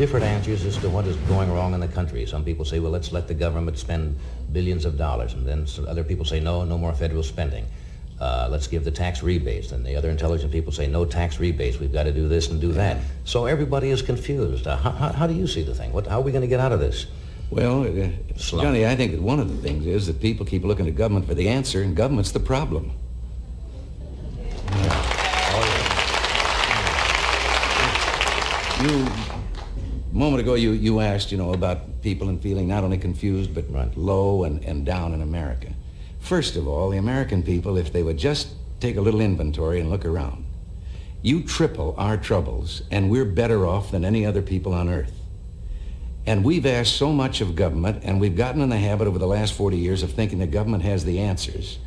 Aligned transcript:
different 0.00 0.24
answers 0.24 0.64
as 0.64 0.78
to 0.78 0.88
what 0.88 1.06
is 1.06 1.14
going 1.28 1.52
wrong 1.52 1.74
in 1.74 1.80
the 1.80 1.86
country. 1.86 2.24
Some 2.24 2.42
people 2.42 2.64
say, 2.64 2.80
well, 2.80 2.90
let's 2.90 3.12
let 3.12 3.28
the 3.28 3.34
government 3.34 3.76
spend 3.76 4.18
billions 4.50 4.86
of 4.86 4.96
dollars. 4.96 5.34
And 5.34 5.46
then 5.46 5.66
other 5.86 6.02
people 6.02 6.24
say, 6.24 6.40
no, 6.40 6.64
no 6.64 6.78
more 6.78 6.94
federal 6.94 7.22
spending. 7.22 7.66
Uh, 8.18 8.48
let's 8.50 8.66
give 8.66 8.82
the 8.82 8.90
tax 8.90 9.22
rebates. 9.22 9.72
And 9.72 9.84
the 9.84 9.94
other 9.96 10.08
intelligent 10.08 10.52
people 10.52 10.72
say, 10.72 10.86
no 10.86 11.04
tax 11.04 11.38
rebates. 11.38 11.78
We've 11.78 11.92
got 11.92 12.04
to 12.04 12.14
do 12.14 12.28
this 12.28 12.48
and 12.48 12.62
do 12.62 12.72
that. 12.72 12.96
So 13.26 13.44
everybody 13.44 13.90
is 13.90 14.00
confused. 14.00 14.66
Uh, 14.66 14.78
how, 14.78 14.90
how, 14.90 15.12
how, 15.12 15.26
do 15.26 15.34
you 15.34 15.46
see 15.46 15.62
the 15.62 15.74
thing? 15.74 15.92
What, 15.92 16.06
how 16.06 16.20
are 16.20 16.22
we 16.22 16.32
going 16.32 16.40
to 16.40 16.48
get 16.48 16.60
out 16.60 16.72
of 16.72 16.80
this? 16.80 17.04
Well, 17.50 17.82
uh, 17.82 18.08
Johnny, 18.38 18.86
I 18.86 18.96
think 18.96 19.12
that 19.12 19.20
one 19.20 19.38
of 19.38 19.54
the 19.54 19.62
things 19.62 19.84
is 19.84 20.06
that 20.06 20.18
people 20.18 20.46
keep 20.46 20.64
looking 20.64 20.86
to 20.86 20.92
government 20.92 21.26
for 21.26 21.34
the 21.34 21.50
answer, 21.50 21.82
and 21.82 21.94
government's 21.94 22.32
the 22.32 22.40
problem. 22.40 22.92
You, 28.80 29.06
a 30.10 30.14
moment 30.14 30.42
ago, 30.42 30.54
you, 30.54 30.72
you 30.72 31.00
asked, 31.00 31.30
you 31.30 31.38
know, 31.38 31.52
about 31.52 32.02
people 32.02 32.28
and 32.28 32.40
feeling 32.40 32.66
not 32.66 32.82
only 32.82 32.98
confused, 32.98 33.54
but 33.54 33.70
right. 33.72 33.96
low 33.96 34.44
and, 34.44 34.64
and 34.64 34.84
down 34.84 35.14
in 35.14 35.22
America. 35.22 35.68
First 36.18 36.56
of 36.56 36.66
all, 36.66 36.90
the 36.90 36.98
American 36.98 37.42
people, 37.42 37.76
if 37.76 37.92
they 37.92 38.02
would 38.02 38.18
just 38.18 38.48
take 38.80 38.96
a 38.96 39.00
little 39.00 39.20
inventory 39.20 39.80
and 39.80 39.88
look 39.88 40.04
around, 40.04 40.44
you 41.22 41.42
triple 41.42 41.94
our 41.98 42.16
troubles, 42.16 42.82
and 42.90 43.10
we're 43.10 43.24
better 43.24 43.66
off 43.66 43.90
than 43.90 44.04
any 44.04 44.24
other 44.26 44.42
people 44.42 44.72
on 44.72 44.88
earth. 44.88 45.12
And 46.26 46.44
we've 46.44 46.66
asked 46.66 46.96
so 46.96 47.12
much 47.12 47.40
of 47.40 47.54
government, 47.54 48.02
and 48.04 48.20
we've 48.20 48.36
gotten 48.36 48.62
in 48.62 48.68
the 48.68 48.78
habit 48.78 49.06
over 49.06 49.18
the 49.18 49.26
last 49.26 49.52
40 49.54 49.76
years 49.76 50.02
of 50.02 50.12
thinking 50.12 50.38
that 50.38 50.50
government 50.50 50.82
has 50.82 51.04
the 51.04 51.18
answers. 51.18 51.78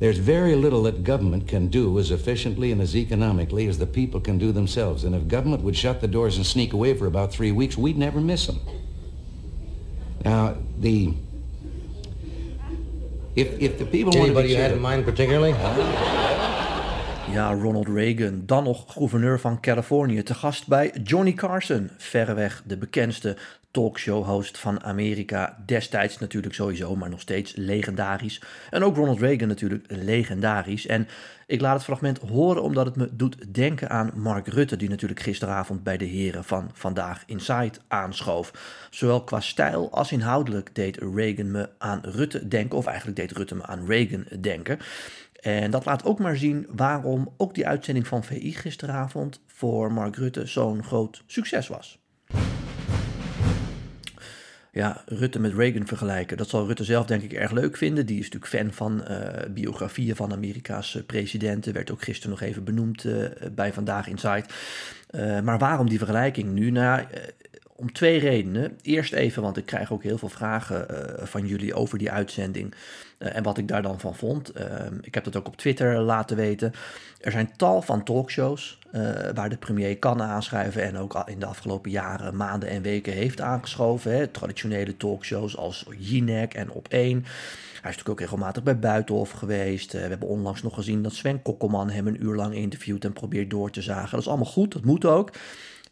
There's 0.00 0.18
very 0.18 0.54
little 0.54 0.84
that 0.84 1.02
government 1.02 1.48
can 1.48 1.68
do 1.68 1.98
as 1.98 2.10
efficiently 2.10 2.70
and 2.70 2.80
as 2.80 2.94
economically 2.94 3.66
as 3.66 3.78
the 3.78 3.86
people 3.86 4.20
can 4.20 4.38
do 4.38 4.52
themselves. 4.52 5.02
And 5.02 5.14
if 5.14 5.26
government 5.26 5.64
would 5.64 5.76
shut 5.76 6.00
the 6.00 6.06
doors 6.06 6.36
and 6.36 6.46
sneak 6.46 6.72
away 6.72 6.94
for 6.94 7.06
about 7.06 7.32
three 7.32 7.50
weeks, 7.50 7.76
we'd 7.76 7.98
never 7.98 8.20
miss 8.20 8.46
them. 8.46 8.60
Now, 10.24 10.56
the 10.78 11.14
if, 13.34 13.60
if 13.60 13.78
the 13.78 13.86
people 13.86 14.16
Anybody 14.16 14.50
you 14.50 14.56
had 14.56 14.72
in 14.72 14.80
mind 14.80 15.04
particularly? 15.04 15.54
Ja, 17.32 17.52
Ronald 17.52 17.88
Reagan, 17.88 18.42
dan 18.46 18.64
nog 18.64 18.92
gouverneur 18.92 19.40
van 19.40 19.60
Californië, 19.60 20.22
te 20.22 20.34
gast 20.34 20.66
bij 20.66 20.92
Johnny 21.02 21.32
Carson, 21.32 21.90
verreweg 21.96 22.62
de 22.66 22.76
bekendste 22.76 23.36
talkshow-host 23.70 24.58
van 24.58 24.82
Amerika. 24.82 25.62
Destijds 25.66 26.18
natuurlijk 26.18 26.54
sowieso, 26.54 26.96
maar 26.96 27.10
nog 27.10 27.20
steeds 27.20 27.52
legendarisch. 27.56 28.42
En 28.70 28.82
ook 28.82 28.96
Ronald 28.96 29.20
Reagan 29.20 29.48
natuurlijk 29.48 29.84
legendarisch. 29.88 30.86
En 30.86 31.08
ik 31.46 31.60
laat 31.60 31.74
het 31.74 31.84
fragment 31.84 32.18
horen 32.18 32.62
omdat 32.62 32.86
het 32.86 32.96
me 32.96 33.08
doet 33.12 33.54
denken 33.54 33.90
aan 33.90 34.10
Mark 34.14 34.46
Rutte, 34.46 34.76
die 34.76 34.88
natuurlijk 34.88 35.20
gisteravond 35.20 35.82
bij 35.82 35.96
de 35.96 36.04
heren 36.04 36.44
van 36.44 36.70
Vandaag 36.72 37.22
Inside 37.26 37.78
aanschoof. 37.88 38.52
Zowel 38.90 39.24
qua 39.24 39.40
stijl 39.40 39.92
als 39.92 40.12
inhoudelijk 40.12 40.74
deed 40.74 40.96
Reagan 41.14 41.50
me 41.50 41.68
aan 41.78 42.00
Rutte 42.02 42.48
denken, 42.48 42.78
of 42.78 42.86
eigenlijk 42.86 43.16
deed 43.16 43.32
Rutte 43.32 43.54
me 43.54 43.66
aan 43.66 43.86
Reagan 43.86 44.24
denken. 44.40 44.78
En 45.38 45.70
dat 45.70 45.84
laat 45.84 46.04
ook 46.04 46.18
maar 46.18 46.36
zien 46.36 46.66
waarom 46.70 47.34
ook 47.36 47.54
die 47.54 47.66
uitzending 47.66 48.06
van 48.06 48.24
VI 48.24 48.52
gisteravond 48.52 49.40
voor 49.46 49.92
Mark 49.92 50.16
Rutte 50.16 50.46
zo'n 50.46 50.84
groot 50.84 51.22
succes 51.26 51.68
was 51.68 51.98
ja, 54.78 55.02
Rutte 55.06 55.40
met 55.40 55.54
Reagan 55.54 55.86
vergelijken. 55.86 56.36
Dat 56.36 56.48
zal 56.48 56.66
Rutte 56.66 56.84
zelf 56.84 57.06
denk 57.06 57.22
ik 57.22 57.32
erg 57.32 57.50
leuk 57.50 57.76
vinden. 57.76 58.06
Die 58.06 58.18
is 58.18 58.30
natuurlijk 58.30 58.52
fan 58.52 58.72
van 58.72 59.04
uh, 59.10 59.28
biografieën 59.50 60.16
van 60.16 60.32
Amerika's 60.32 60.94
uh, 60.94 61.02
presidenten. 61.02 61.72
Werd 61.72 61.90
ook 61.90 62.02
gisteren 62.02 62.30
nog 62.30 62.40
even 62.40 62.64
benoemd 62.64 63.04
uh, 63.04 63.24
bij 63.52 63.72
Vandaag 63.72 64.08
Insight. 64.08 64.54
maar 65.44 65.58
waarom 65.58 65.88
die 65.88 65.98
vergelijking 65.98 66.52
nu? 66.52 66.70
Nou, 66.70 67.04
om 67.80 67.92
twee 67.92 68.18
redenen. 68.18 68.78
Eerst 68.82 69.12
even, 69.12 69.42
want 69.42 69.56
ik 69.56 69.66
krijg 69.66 69.92
ook 69.92 70.02
heel 70.02 70.18
veel 70.18 70.28
vragen 70.28 70.86
van 71.26 71.46
jullie 71.46 71.74
over 71.74 71.98
die 71.98 72.10
uitzending. 72.10 72.74
en 73.18 73.42
wat 73.42 73.58
ik 73.58 73.68
daar 73.68 73.82
dan 73.82 74.00
van 74.00 74.14
vond. 74.14 74.50
Ehm, 74.50 74.94
ik 75.00 75.14
heb 75.14 75.24
dat 75.24 75.36
ook 75.36 75.46
op 75.46 75.56
Twitter 75.56 75.98
laten 75.98 76.36
weten. 76.36 76.72
Er 77.20 77.30
zijn 77.30 77.56
tal 77.56 77.82
van 77.82 78.04
talkshows 78.04 78.78
uh, 78.92 79.02
waar 79.34 79.48
de 79.48 79.56
premier 79.56 79.98
kan 79.98 80.22
aanschrijven 80.22 80.82
en 80.82 80.96
ook 80.96 81.22
in 81.26 81.38
de 81.38 81.46
afgelopen 81.46 81.90
jaren, 81.90 82.36
maanden 82.36 82.68
en 82.68 82.82
weken 82.82 83.12
heeft 83.12 83.40
aangeschoven. 83.40 84.12
Hè. 84.12 84.26
Traditionele 84.26 84.96
talkshows 84.96 85.56
als 85.56 85.86
Jinek 85.98 86.54
en 86.54 86.68
Op1. 86.68 86.78
Hij 86.88 87.90
is 87.90 87.96
natuurlijk 87.96 88.08
ook 88.08 88.20
regelmatig 88.20 88.62
bij 88.62 88.78
Buitenhof 88.78 89.30
geweest. 89.30 89.92
We 89.92 89.98
hebben 89.98 90.28
onlangs 90.28 90.62
nog 90.62 90.74
gezien 90.74 91.02
dat 91.02 91.14
Sven 91.14 91.42
Kokkelman 91.42 91.90
hem 91.90 92.06
een 92.06 92.24
uur 92.24 92.34
lang 92.34 92.54
interviewt 92.54 93.04
en 93.04 93.12
probeert 93.12 93.50
door 93.50 93.70
te 93.70 93.82
zagen. 93.82 94.10
Dat 94.10 94.20
is 94.20 94.28
allemaal 94.28 94.46
goed, 94.46 94.72
dat 94.72 94.84
moet 94.84 95.04
ook. 95.04 95.30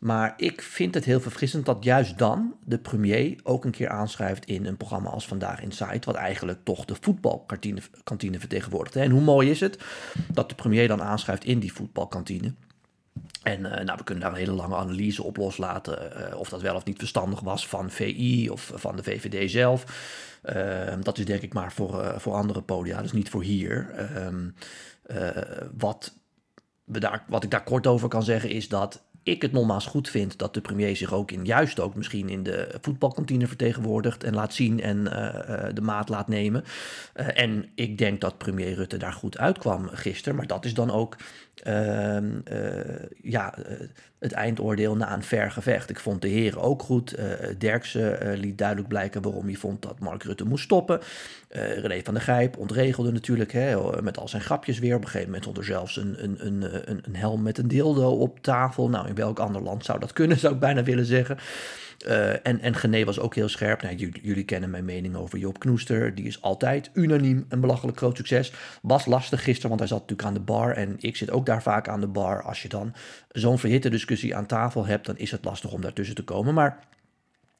Maar 0.06 0.34
ik 0.37 0.62
vind 0.62 0.94
het 0.94 1.05
heel 1.05 1.21
verfrissend 1.21 1.67
dat 1.67 1.84
juist 1.84 2.19
dan 2.19 2.55
de 2.65 2.78
premier 2.78 3.41
ook 3.43 3.65
een 3.65 3.71
keer 3.71 3.89
aanschrijft 3.89 4.44
in 4.44 4.67
een 4.67 4.77
programma 4.77 5.11
als 5.11 5.27
Vandaag 5.27 5.62
Inside, 5.62 6.00
wat 6.05 6.15
eigenlijk 6.15 6.59
toch 6.65 6.84
de 6.84 6.97
voetbalkantine 7.00 8.39
vertegenwoordigt. 8.39 8.97
En 8.97 9.11
hoe 9.11 9.21
mooi 9.21 9.50
is 9.50 9.61
het 9.61 9.78
dat 10.33 10.49
de 10.49 10.55
premier 10.55 10.89
dan 10.89 11.03
aanschrijft 11.03 11.45
in 11.45 11.59
die 11.59 11.72
voetbalkantine. 11.72 12.53
En 13.43 13.61
uh, 13.61 13.71
nou, 13.71 13.97
we 13.97 14.05
kunnen 14.05 14.25
daar 14.25 14.33
een 14.33 14.39
hele 14.39 14.53
lange 14.53 14.77
analyse 14.77 15.22
op 15.22 15.37
loslaten. 15.37 16.12
Uh, 16.31 16.39
of 16.39 16.49
dat 16.49 16.61
wel 16.61 16.75
of 16.75 16.84
niet 16.84 16.99
verstandig 16.99 17.41
was 17.41 17.69
van 17.69 17.91
VI 17.91 18.49
of 18.50 18.72
van 18.75 18.97
de 18.97 19.03
VVD 19.03 19.50
zelf. 19.50 19.84
Uh, 20.45 20.95
dat 21.03 21.19
is 21.19 21.25
denk 21.25 21.43
ik 21.43 21.53
maar 21.53 21.72
voor, 21.72 22.15
voor 22.16 22.34
andere 22.34 22.62
podia, 22.62 23.03
dus 23.03 23.12
niet 23.12 23.28
voor 23.28 23.43
hier. 23.43 23.91
Ehm, 23.91 24.49
wat, 25.77 26.15
we 26.84 27.00
daar, 27.00 27.25
wat 27.28 27.45
ik 27.45 27.50
daar 27.50 27.65
kort 27.65 27.87
over 27.87 28.09
kan 28.09 28.22
zeggen 28.22 28.50
is 28.50 28.69
dat 28.69 29.05
ik 29.26 29.42
het 29.42 29.53
nogmaals 29.53 29.87
goed 29.87 30.09
vind 30.09 30.38
dat 30.38 30.54
de 30.54 30.60
premier 30.60 30.97
zich 30.97 31.12
ook 31.12 31.31
in, 31.31 31.44
juist 31.44 31.81
ook 31.81 31.94
misschien 31.94 32.28
in 32.28 32.42
de 32.42 32.75
voetbalkantine 32.81 33.47
vertegenwoordigt 33.47 34.25
en 34.25 34.34
laat 34.34 34.54
zien 34.54 34.81
en 34.81 34.98
uh, 34.98 35.64
de 35.75 35.81
maat 35.81 36.09
laat 36.09 36.28
nemen. 36.28 36.64
Uh, 37.16 37.41
en 37.41 37.69
ik 37.75 37.98
denk 37.98 38.20
dat 38.20 38.38
premier 38.38 38.75
Rutte 38.75 38.97
daar 38.97 39.12
goed 39.12 39.38
uitkwam 39.38 39.88
gisteren, 39.88 40.36
maar 40.36 40.47
dat 40.47 40.65
is 40.65 40.75
dan 40.75 40.91
ook 40.91 41.16
Ehm, 41.62 42.41
eh, 42.44 43.04
ja, 43.22 43.54
eh, 43.59 43.88
het 44.26 44.34
eindoordeel 44.34 44.97
na 44.97 45.12
een 45.14 45.22
ver 45.22 45.50
gevecht. 45.50 45.91
Ik 45.91 46.00
vond 46.00 46.22
de 46.22 46.28
heren 46.28 46.60
ook 46.60 46.82
goed. 46.82 47.19
Uh, 47.19 47.25
Derksen 47.59 48.38
liet 48.38 48.59
duidelijk 48.59 48.88
blijken 48.88 49.22
waarom 49.22 49.44
hij 49.44 49.54
vond 49.54 49.82
dat 49.82 49.98
Mark 49.98 50.22
Rutte 50.22 50.44
moest 50.44 50.64
stoppen. 50.64 51.00
René 51.48 52.00
van 52.04 52.14
der 52.14 52.22
Gijp 52.22 52.56
ontregelde 52.56 53.12
natuurlijk 53.12 53.53
hè, 53.53 54.03
met 54.03 54.19
al 54.19 54.28
zijn 54.28 54.42
grapjes 54.42 54.78
weer. 54.78 54.94
Op 54.94 55.00
een 55.00 55.06
gegeven 55.06 55.26
moment 55.26 55.42
stond 55.42 55.59
er 55.59 55.65
zelfs 55.65 55.97
een, 55.97 56.25
een, 56.25 56.47
een, 56.47 56.91
een, 56.91 57.00
een 57.03 57.16
helm 57.16 57.42
met 57.42 57.59
een 57.59 57.69
dildo 57.69 58.10
op 58.10 58.41
tafel. 58.41 58.88
Nou, 58.88 59.09
in 59.09 59.15
welk 59.15 59.38
ander 59.38 59.62
land 59.62 59.84
zou 59.84 59.98
dat 60.00 60.12
kunnen, 60.12 60.38
zou 60.47 60.54
ik 60.54 60.60
bijna 60.60 60.82
willen 60.82 61.06
zeggen. 61.06 61.38
Uh, 62.07 62.47
en, 62.47 62.61
en 62.61 62.75
Gené 62.75 63.05
was 63.05 63.19
ook 63.19 63.34
heel 63.34 63.49
scherp. 63.49 63.83
Nou, 63.83 63.97
jullie, 63.97 64.45
kennen 64.45 64.71
mijn 64.71 64.84
mening 64.84 65.17
over 65.17 65.39
Joop 65.39 65.59
Knoester. 65.59 66.15
Die 66.15 66.25
is 66.25 66.43
altijd 66.43 66.91
unaniem 66.93 67.45
een 67.49 67.61
belachelijk 67.61 67.97
groot 67.97 68.17
succes. 68.17 68.53
Was 68.83 69.07
lastig 69.07 69.43
gisteren, 69.43 69.69
want 69.69 69.81
hij 69.81 69.89
zat 69.89 70.01
natuurlijk 70.01 70.29
aan 70.29 70.34
de 70.34 70.53
bar. 70.53 70.73
En 70.73 70.97
ik 70.99 71.17
zit 71.17 71.31
ook 71.31 71.47
daar 71.47 71.62
vaak 71.62 71.89
aan 71.89 72.01
de 72.01 72.07
bar. 72.07 72.43
Als 72.43 72.62
je 72.62 72.69
dan 72.69 72.95
zo'n 73.29 73.59
verhitte 73.59 73.91
discussie 73.91 74.37
aan 74.37 74.47
tafel 74.47 74.87
hebt, 74.87 75.07
dan 75.07 75.19
is 75.19 75.31
het 75.31 75.45
lastig 75.45 75.73
om 75.73 75.81
daartussen 75.81 76.15
te 76.15 76.25
komen. 76.25 76.55
Maar 76.55 76.79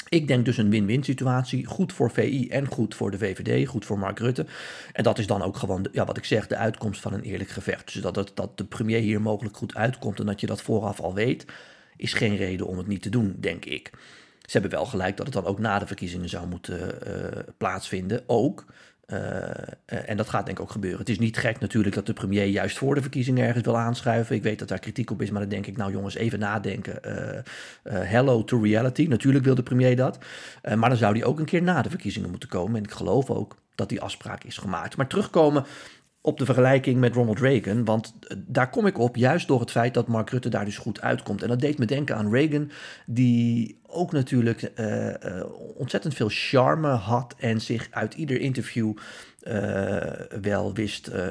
ik 0.09 0.29
denk 0.29 0.45
dus 0.45 0.57
een 0.57 0.71
win-win 0.71 1.05
situatie. 1.05 1.67
Goed 1.67 1.93
voor 1.93 2.11
VI 2.11 2.49
en 2.49 2.67
goed 2.67 2.95
voor 2.95 3.11
de 3.11 3.19
VVD, 3.19 3.69
goed 3.69 3.85
voor 3.85 3.99
Mark 3.99 4.19
Rutte. 4.19 4.47
En 4.93 5.03
dat 5.03 5.19
is 5.19 5.27
dan 5.27 5.43
ook 5.43 5.57
gewoon, 5.57 5.89
ja, 5.93 6.05
wat 6.05 6.17
ik 6.17 6.25
zeg, 6.25 6.47
de 6.47 6.57
uitkomst 6.57 7.01
van 7.01 7.13
een 7.13 7.23
eerlijk 7.23 7.51
gevecht. 7.51 7.93
Dus 7.93 8.03
dat, 8.03 8.33
dat 8.35 8.59
de 8.59 8.65
premier 8.65 9.01
hier 9.01 9.21
mogelijk 9.21 9.57
goed 9.57 9.75
uitkomt 9.75 10.21
en 10.21 10.27
dat 10.27 10.41
je 10.41 10.47
dat 10.47 10.63
vooraf 10.63 11.01
al 11.01 11.15
weet, 11.15 11.47
is 11.97 12.13
geen 12.13 12.37
reden 12.37 12.67
om 12.67 12.79
het 12.79 12.87
niet 12.87 13.03
te 13.03 13.09
doen, 13.09 13.37
denk 13.41 13.65
ik. 13.65 13.91
Ze 14.47 14.59
hebben 14.59 14.71
wel 14.71 14.87
gelijk 14.87 15.17
dat 15.17 15.27
het 15.27 15.34
dan 15.34 15.45
ook 15.45 15.59
na 15.59 15.79
de 15.79 15.87
verkiezingen 15.87 16.29
zou 16.29 16.47
moeten 16.47 16.91
uh, 17.06 17.15
plaatsvinden. 17.56 18.23
Ook. 18.26 18.65
Uh, 19.06 19.19
en 19.87 20.17
dat 20.17 20.29
gaat 20.29 20.47
denk 20.47 20.59
ik 20.59 20.65
ook 20.65 20.70
gebeuren. 20.70 20.99
Het 20.99 21.09
is 21.09 21.19
niet 21.19 21.37
gek 21.37 21.61
natuurlijk 21.61 21.94
dat 21.94 22.06
de 22.06 22.12
premier 22.12 22.47
juist 22.47 22.79
voor 22.79 22.94
de 22.94 23.00
verkiezingen 23.00 23.47
ergens 23.47 23.65
wil 23.65 23.79
aanschuiven. 23.79 24.37
Ik 24.37 24.43
weet 24.43 24.59
dat 24.59 24.69
daar 24.69 24.79
kritiek 24.79 25.11
op 25.11 25.23
is, 25.23 25.31
maar 25.31 25.41
dan 25.41 25.50
denk 25.50 25.67
ik, 25.67 25.76
nou 25.76 25.93
jongens, 25.93 26.15
even 26.15 26.38
nadenken. 26.38 27.00
hello 27.85 28.44
to 28.44 28.62
reality. 28.62 29.06
Natuurlijk 29.06 29.44
wil 29.44 29.55
de 29.55 29.62
premier 29.62 29.97
dat. 29.97 30.19
maar 30.76 30.88
dan 30.88 30.99
zou 30.99 31.15
die 31.15 31.25
ook 31.25 31.38
een 31.38 31.44
keer 31.44 31.62
na 31.62 31.82
de 31.82 31.91
verkiezingen 31.91 32.31
moeten 32.31 32.49
komen. 32.49 32.76
En 32.76 32.82
ik 32.82 32.91
geloof 32.91 33.31
ook 33.31 33.56
dat 33.75 33.88
die 33.88 34.00
afspraak 34.00 34.44
is 34.44 34.59
gemaakt. 34.59 34.97
Maar 34.97 35.06
terugkomen 35.06 35.65
op 36.26 36.38
de 36.38 36.44
vergelijking 36.44 37.00
met 37.00 37.14
Ronald 37.14 37.40
Reagan. 37.40 37.84
Want 37.84 38.14
eh, 38.20 38.37
daar 38.46 38.70
kom 38.70 38.87
ik 38.87 38.99
op 38.99 39.17
juist 39.17 39.49
door 39.49 39.61
het 39.61 39.70
feit 39.70 39.94
dat 39.94 40.06
Mark 40.06 40.31
Rutte 40.31 40.49
daar 40.49 40.64
dus 40.64 40.78
goed 40.78 41.00
uitkomt. 41.00 41.43
En 41.43 41.49
dat 41.49 41.61
deed 41.61 41.78
me 41.78 41.84
denken 41.84 42.17
aan 42.17 42.31
Reagan, 42.31 42.70
die 43.06 43.78
ook 43.87 44.12
natuurlijk 44.12 44.73
uh, 44.76 45.06
uh, 45.06 45.12
ontzettend 45.76 46.14
veel 46.14 46.28
charme 46.31 46.88
had 46.88 47.34
en 47.38 47.61
zich 47.61 47.88
uit 47.90 48.14
ieder 48.14 48.40
interview 48.40 48.93
wel 50.40 50.75
wist, 50.75 51.08
uh, 51.08 51.25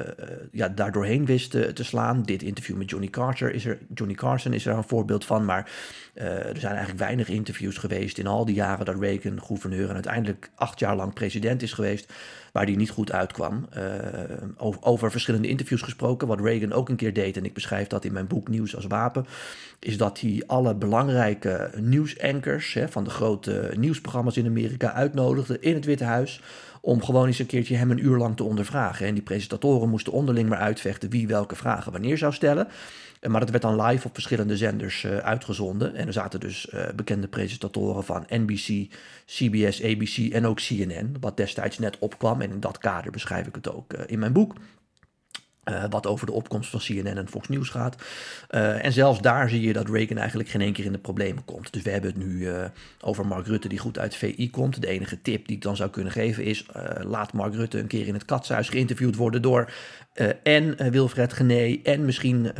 ja, 0.52 0.68
daardoorheen 0.68 1.24
wist 1.24 1.50
te 1.50 1.84
slaan. 1.84 2.22
Dit 2.22 2.42
interview 2.42 2.76
met 2.76 2.90
Johnny 2.90 3.08
Carter 3.08 3.54
is 3.54 3.64
er, 3.64 3.78
Johnny 3.94 4.14
Carson 4.14 4.52
is 4.52 4.66
er 4.66 4.76
een 4.76 4.84
voorbeeld 4.84 5.24
van, 5.24 5.44
maar 5.44 5.70
er 6.14 6.58
zijn 6.58 6.72
eigenlijk 6.72 6.98
weinig 6.98 7.28
interviews 7.28 7.78
geweest 7.78 8.18
in 8.18 8.26
al 8.26 8.44
die 8.44 8.54
jaren 8.54 8.84
dat 8.84 9.00
Reagan 9.00 9.42
gouverneur 9.42 9.88
en 9.88 9.94
uiteindelijk 9.94 10.50
acht 10.54 10.78
jaar 10.78 10.96
lang 10.96 11.12
president 11.12 11.62
is 11.62 11.72
geweest, 11.72 12.12
waar 12.52 12.66
die 12.66 12.76
niet 12.76 12.90
goed 12.90 13.12
uitkwam. 13.12 13.68
Over, 14.80 15.10
verschillende 15.10 15.48
interviews 15.48 15.82
gesproken, 15.82 16.28
wat 16.28 16.40
Reagan 16.40 16.72
ook 16.72 16.88
een 16.88 16.96
keer 16.96 17.12
deed, 17.12 17.36
en 17.36 17.44
ik 17.44 17.54
beschrijf 17.54 17.86
dat 17.86 18.04
in 18.04 18.12
mijn 18.12 18.26
boek 18.26 18.48
Nieuws 18.48 18.76
als 18.76 18.86
Wapen, 18.86 19.26
is 19.78 19.96
dat 19.96 20.20
hij 20.20 20.42
alle 20.46 20.74
belangrijke 20.74 21.70
nieuwsankers 21.80 22.78
van 22.88 23.04
de 23.04 23.10
grote 23.10 23.72
nieuwsprogramma's 23.76 24.36
in 24.36 24.46
Amerika 24.46 24.92
uitnodigde 24.92 25.58
in 25.60 25.74
het 25.74 25.84
Witte 25.84 26.04
Huis 26.04 26.40
om 26.86 27.02
gewoon 27.02 27.26
eens 27.26 27.38
een 27.38 27.46
keertje 27.46 27.76
hem 27.76 27.90
een 27.90 28.04
uur 28.04 28.16
lang 28.16 28.36
te 28.36 28.44
ondervragen. 28.44 29.06
En 29.06 29.14
die 29.14 29.22
presentatoren 29.22 29.88
moesten 29.88 30.12
onderling 30.12 30.48
maar 30.48 30.58
uitvechten 30.58 31.10
wie 31.10 31.26
welke 31.26 31.56
vragen 31.56 31.92
wanneer 31.92 32.18
zou 32.18 32.32
stellen. 32.32 32.68
Maar 33.28 33.40
dat 33.40 33.50
werd 33.50 33.62
dan 33.62 33.82
live 33.82 34.06
op 34.06 34.14
verschillende 34.14 34.56
zenders 34.56 35.04
uh, 35.04 35.16
uitgezonden. 35.16 35.94
En 35.94 36.06
er 36.06 36.12
zaten 36.12 36.40
dus 36.40 36.68
uh, 36.74 36.80
bekende 36.96 37.28
presentatoren 37.28 38.04
van 38.04 38.24
NBC, 38.28 38.94
CBS, 39.26 39.82
ABC 39.82 40.32
en 40.32 40.46
ook 40.46 40.56
CNN, 40.56 41.16
wat 41.20 41.36
destijds 41.36 41.78
net 41.78 41.98
opkwam. 41.98 42.40
En 42.40 42.50
in 42.50 42.60
dat 42.60 42.78
kader 42.78 43.10
beschrijf 43.10 43.46
ik 43.46 43.54
het 43.54 43.72
ook 43.72 43.92
in 43.92 44.18
mijn 44.18 44.32
boek. 44.32 44.54
Uh, 45.70 45.84
wat 45.90 46.06
over 46.06 46.26
de 46.26 46.32
opkomst 46.32 46.70
van 46.70 46.80
CNN 46.80 47.16
en 47.18 47.28
Fox 47.28 47.48
News 47.48 47.68
gaat. 47.68 47.96
Uh, 48.50 48.84
en 48.84 48.92
zelfs 48.92 49.20
daar 49.20 49.48
zie 49.48 49.60
je 49.60 49.72
dat 49.72 49.88
Reagan 49.88 50.18
eigenlijk 50.18 50.48
geen 50.48 50.60
één 50.60 50.72
keer 50.72 50.84
in 50.84 50.92
de 50.92 50.98
problemen 50.98 51.44
komt. 51.44 51.72
Dus 51.72 51.82
we 51.82 51.90
hebben 51.90 52.10
het 52.10 52.18
nu 52.18 52.38
uh, 52.38 52.64
over 53.00 53.26
Mark 53.26 53.46
Rutte 53.46 53.68
die 53.68 53.78
goed 53.78 53.98
uit 53.98 54.16
VI 54.16 54.50
komt. 54.50 54.80
De 54.80 54.86
enige 54.86 55.22
tip 55.22 55.46
die 55.46 55.56
ik 55.56 55.62
dan 55.62 55.76
zou 55.76 55.90
kunnen 55.90 56.12
geven 56.12 56.44
is... 56.44 56.66
laat 57.02 57.32
Mark 57.32 57.54
Rutte 57.54 57.78
een 57.78 57.86
keer 57.86 58.06
in 58.06 58.14
het 58.14 58.24
katshuis 58.24 58.68
geïnterviewd 58.68 59.16
worden 59.16 59.42
door... 59.42 59.72
en 60.42 60.90
Wilfred 60.90 61.32
Gené 61.32 61.78
en 61.82 62.04
misschien 62.04 62.50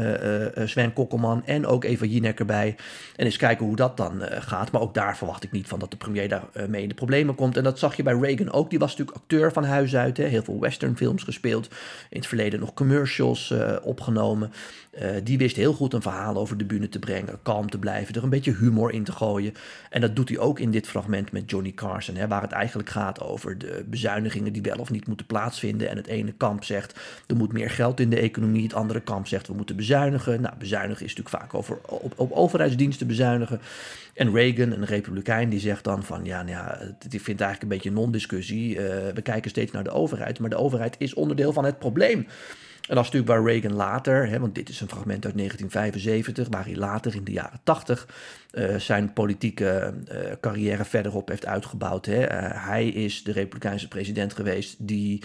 Sven 0.65 0.93
Kokkelman 0.93 1.43
en 1.45 1.67
ook 1.67 1.85
Eva 1.85 2.05
Jinek 2.05 2.39
erbij. 2.39 2.77
En 3.17 3.25
eens 3.25 3.37
kijken 3.37 3.67
hoe 3.67 3.77
dat 3.77 3.97
dan 3.97 4.23
gaat. 4.23 4.73
Maar 4.73 4.81
ook 4.81 4.95
daar 4.95 5.17
verwacht 5.17 5.45
ik 5.45 5.53
niet 5.53 5.69
van 5.69 5.79
dat 5.79 5.91
de 5.91 5.97
premier 5.97 6.29
daarmee 6.29 6.83
in 6.83 6.89
de 6.89 6.95
problemen 6.95 7.35
komt. 7.35 7.57
En 7.57 7.65
dat 7.65 7.79
zag 7.79 7.97
je 7.97 8.03
bij 8.03 8.19
Reagan 8.21 8.53
ook. 8.53 8.71
Die 8.71 8.79
was 8.79 8.91
natuurlijk 8.91 9.17
acteur 9.17 9.53
van 9.53 9.65
huis 9.65 9.97
uit. 9.97 10.17
Hè. 10.17 10.25
Heel 10.25 10.43
veel 10.43 10.61
westernfilms 10.61 11.23
gespeeld. 11.23 11.69
In 12.11 12.19
het 12.19 12.27
verleden 12.27 12.61
nog 12.61 12.75
commercials 12.75 13.55
opgenomen. 13.83 14.53
Die 15.23 15.39
wist 15.39 15.57
heel 15.57 15.73
goed 15.73 15.93
een 15.93 16.03
verhaal 16.03 16.37
over 16.37 16.57
de 16.57 16.65
bühne 16.65 16.89
te 16.89 16.99
brengen, 16.99 17.39
kalm 17.43 17.71
te 17.71 17.79
blijven, 17.79 18.15
er 18.15 18.23
een 18.23 18.29
beetje 18.29 18.55
humor 18.55 18.93
in 18.93 19.05
te 19.05 19.13
gooien. 19.13 19.55
En 19.91 20.01
dat 20.01 20.17
doet 20.17 20.29
hij 20.29 20.39
ook 20.39 20.59
in 20.59 20.71
dit 20.71 20.87
fragment 20.87 21.33
met 21.33 21.51
Johnny 21.51 21.73
Carson, 21.73 22.17
hè, 22.17 22.29
waar 22.29 22.43
het 22.43 22.53
eigenlijk 22.53 22.89
gaat 22.89 23.21
over 23.21 23.59
de 23.59 23.85
bezuinigingen 23.87 24.53
die 24.53 24.63
wel 24.63 24.79
of 24.79 24.91
niet 24.91 25.07
moeten 25.07 25.27
plaatsvinden. 25.27 25.89
En 25.89 25.97
het 25.97 26.07
ene 26.07 26.33
kamp 26.33 26.65
zegt 26.65 27.01
er 27.27 27.37
moet 27.37 27.46
meer 27.53 27.71
geld 27.71 28.01
in 28.01 28.11
de 28.11 28.21
economie, 28.21 28.63
het 28.63 28.75
andere 28.75 29.01
kamp 29.01 29.27
zegt 29.27 29.47
we 29.47 29.55
moeten 29.55 29.77
bezuinigen. 29.77 30.41
Nou, 30.41 30.55
bezuinigen 30.59 31.05
is 31.05 31.15
natuurlijk 31.15 31.43
vaak 31.43 31.55
over 31.55 31.79
op, 31.89 32.13
op 32.17 32.33
overheidsdiensten 32.33 33.07
bezuinigen. 33.07 33.61
En 34.15 34.33
Reagan, 34.33 34.73
een 34.73 34.85
republikein, 34.85 35.49
die 35.49 35.61
zegt 35.61 35.85
dan 35.85 36.05
van 36.05 36.25
ja, 36.25 36.43
nou 36.43 36.51
ja 36.57 36.79
die 37.09 37.23
vindt 37.23 37.41
eigenlijk 37.41 37.63
een 37.63 37.79
beetje 37.79 38.01
non-discussie. 38.01 38.75
Uh, 38.75 38.79
we 39.15 39.23
kijken 39.23 39.51
steeds 39.51 39.73
naar 39.73 39.85
de 39.85 39.91
overheid, 39.91 40.39
maar 40.39 40.51
de 40.51 40.57
overheid 40.57 40.95
is 40.99 41.15
onderdeel 41.15 41.53
van 41.53 41.65
het 41.65 41.79
probleem. 41.79 42.27
En 42.89 42.95
dat 42.95 43.05
is 43.05 43.11
natuurlijk 43.11 43.41
waar 43.41 43.53
Reagan 43.53 43.73
later, 43.73 44.29
hè, 44.29 44.41
want 44.41 44.55
dit 44.55 44.69
is 44.69 44.81
een 44.81 44.89
fragment 44.89 45.25
uit 45.25 45.37
1975, 45.37 46.49
waar 46.49 46.65
hij 46.65 46.77
later 46.77 47.15
in 47.15 47.25
de 47.25 47.33
jaren 47.33 47.61
80 47.63 48.09
uh, 48.53 48.77
zijn 48.77 49.13
politieke 49.13 49.95
uh, 50.13 50.19
carrière 50.41 50.85
verderop 50.85 51.29
heeft 51.29 51.47
uitgebouwd. 51.47 52.07
Hè. 52.07 52.33
Uh, 52.33 52.67
hij 52.67 52.89
is 52.89 53.23
de 53.23 53.33
Republikeinse 53.33 53.89
president 53.89 54.35
geweest 54.35 54.77
die 54.79 55.23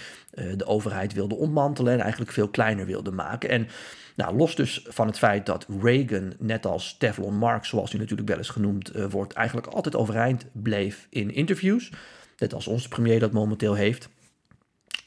de 0.55 0.65
overheid 0.65 1.13
wilde 1.13 1.35
ontmantelen 1.35 1.93
en 1.93 1.99
eigenlijk 1.99 2.31
veel 2.31 2.47
kleiner 2.47 2.85
wilde 2.85 3.11
maken. 3.11 3.49
En 3.49 3.67
nou, 4.15 4.35
los 4.35 4.55
dus 4.55 4.85
van 4.87 5.07
het 5.07 5.17
feit 5.17 5.45
dat 5.45 5.65
Reagan, 5.81 6.33
net 6.39 6.65
als 6.65 6.97
Teflon 6.97 7.37
Marx, 7.37 7.69
zoals 7.69 7.91
hij 7.91 7.99
natuurlijk 7.99 8.29
wel 8.29 8.37
eens 8.37 8.49
genoemd 8.49 8.91
wordt, 9.09 9.33
eigenlijk 9.33 9.67
altijd 9.67 9.95
overeind 9.95 10.45
bleef 10.51 11.07
in 11.09 11.33
interviews. 11.33 11.91
Net 12.37 12.53
als 12.53 12.67
onze 12.67 12.87
premier 12.87 13.19
dat 13.19 13.31
momenteel 13.31 13.73
heeft 13.73 14.09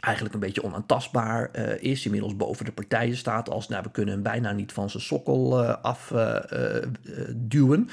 eigenlijk 0.04 0.34
een 0.34 0.40
beetje 0.40 0.64
onaantastbaar 0.64 1.50
uh, 1.52 1.82
is. 1.82 2.04
Inmiddels 2.04 2.36
boven 2.36 2.64
de 2.64 2.72
partijen 2.72 3.16
staat 3.16 3.50
als, 3.50 3.68
nou, 3.68 3.82
we 3.82 3.90
kunnen 3.90 4.14
hem 4.14 4.22
bijna 4.22 4.52
niet 4.52 4.72
van 4.72 4.90
zijn 4.90 5.02
sokkel 5.02 5.62
uh, 5.62 5.74
afduwen. 5.82 7.88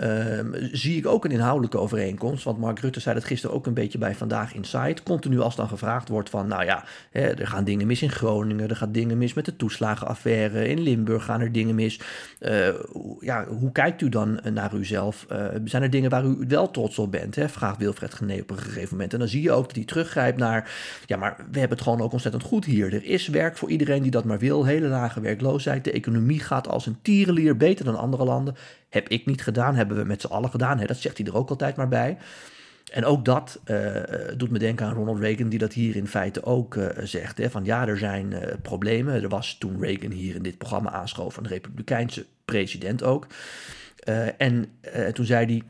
Um, 0.00 0.54
zie 0.72 0.96
ik 0.96 1.06
ook 1.06 1.24
een 1.24 1.30
inhoudelijke 1.30 1.78
overeenkomst. 1.78 2.44
Want 2.44 2.58
Mark 2.58 2.78
Rutte 2.78 3.00
zei 3.00 3.14
dat 3.14 3.24
gisteren 3.24 3.56
ook 3.56 3.66
een 3.66 3.74
beetje 3.74 3.98
bij 3.98 4.14
Vandaag 4.14 4.54
Inside. 4.54 5.02
Continu 5.02 5.40
als 5.40 5.56
dan 5.56 5.68
gevraagd 5.68 6.08
wordt 6.08 6.30
van, 6.30 6.48
nou 6.48 6.64
ja, 6.64 6.84
hè, 7.10 7.20
er 7.20 7.46
gaan 7.46 7.64
dingen 7.64 7.86
mis 7.86 8.02
in 8.02 8.10
Groningen. 8.10 8.68
Er 8.68 8.76
gaan 8.76 8.92
dingen 8.92 9.18
mis 9.18 9.34
met 9.34 9.44
de 9.44 9.56
toeslagenaffaire. 9.56 10.68
In 10.68 10.80
Limburg 10.80 11.24
gaan 11.24 11.40
er 11.40 11.52
dingen 11.52 11.74
mis. 11.74 12.00
Uh, 12.40 12.68
ja, 13.20 13.46
hoe 13.46 13.72
kijkt 13.72 14.00
u 14.00 14.08
dan 14.08 14.40
naar 14.52 14.74
uzelf? 14.74 15.26
Uh, 15.32 15.44
zijn 15.64 15.82
er 15.82 15.90
dingen 15.90 16.10
waar 16.10 16.24
u 16.24 16.44
wel 16.48 16.70
trots 16.70 16.98
op 16.98 17.10
bent? 17.10 17.34
Hè? 17.34 17.48
Vraagt 17.48 17.78
Wilfred 17.78 18.14
Gené 18.14 18.40
op 18.40 18.50
een 18.50 18.58
gegeven 18.58 18.90
moment. 18.90 19.12
En 19.12 19.18
dan 19.18 19.28
zie 19.28 19.42
je 19.42 19.52
ook 19.52 19.66
dat 19.66 19.76
hij 19.76 19.84
teruggrijpt 19.84 20.38
naar, 20.38 20.70
ja, 21.06 21.16
maar 21.16 21.36
we 21.36 21.58
hebben 21.58 21.76
het 21.76 21.86
gewoon 21.86 22.00
ook 22.00 22.12
ontzettend 22.12 22.42
goed 22.42 22.64
hier. 22.64 22.94
Er 22.94 23.04
is 23.04 23.28
werk 23.28 23.56
voor 23.56 23.70
iedereen 23.70 24.02
die 24.02 24.10
dat 24.10 24.24
maar 24.24 24.38
wil. 24.38 24.64
Hele 24.64 24.88
lage 24.88 25.20
werkloosheid. 25.20 25.84
De 25.84 25.92
economie 25.92 26.40
gaat 26.40 26.68
als 26.68 26.86
een 26.86 26.98
tierenlier 27.02 27.56
beter 27.56 27.84
dan 27.84 27.98
andere 27.98 28.24
landen. 28.24 28.56
Heb 28.92 29.08
ik 29.08 29.26
niet 29.26 29.42
gedaan, 29.42 29.74
hebben 29.74 29.96
we 29.96 30.04
met 30.04 30.20
z'n 30.20 30.26
allen 30.26 30.50
gedaan. 30.50 30.78
Hè? 30.78 30.86
Dat 30.86 30.96
zegt 30.96 31.18
hij 31.18 31.26
er 31.26 31.36
ook 31.36 31.50
altijd 31.50 31.76
maar 31.76 31.88
bij. 31.88 32.18
En 32.92 33.04
ook 33.04 33.24
dat 33.24 33.60
uh, 33.66 33.96
doet 34.36 34.50
me 34.50 34.58
denken 34.58 34.86
aan 34.86 34.94
Ronald 34.94 35.18
Reagan, 35.18 35.48
die 35.48 35.58
dat 35.58 35.72
hier 35.72 35.96
in 35.96 36.06
feite 36.06 36.44
ook 36.44 36.74
uh, 36.74 36.86
zegt. 37.02 37.38
Hè, 37.38 37.50
van 37.50 37.64
ja, 37.64 37.86
er 37.86 37.98
zijn 37.98 38.34
problemen. 38.62 39.22
Er 39.22 39.28
was 39.28 39.58
toen 39.58 39.80
Reagan 39.80 40.10
hier 40.10 40.34
in 40.34 40.42
dit 40.42 40.58
programma 40.58 40.90
aanschoof, 40.90 41.36
een 41.36 41.46
republikeinse 41.46 42.26
president 42.44 43.02
ook. 43.02 43.26
en 44.38 44.78
toen 45.12 45.24
zei 45.24 45.46
hij. 45.46 45.62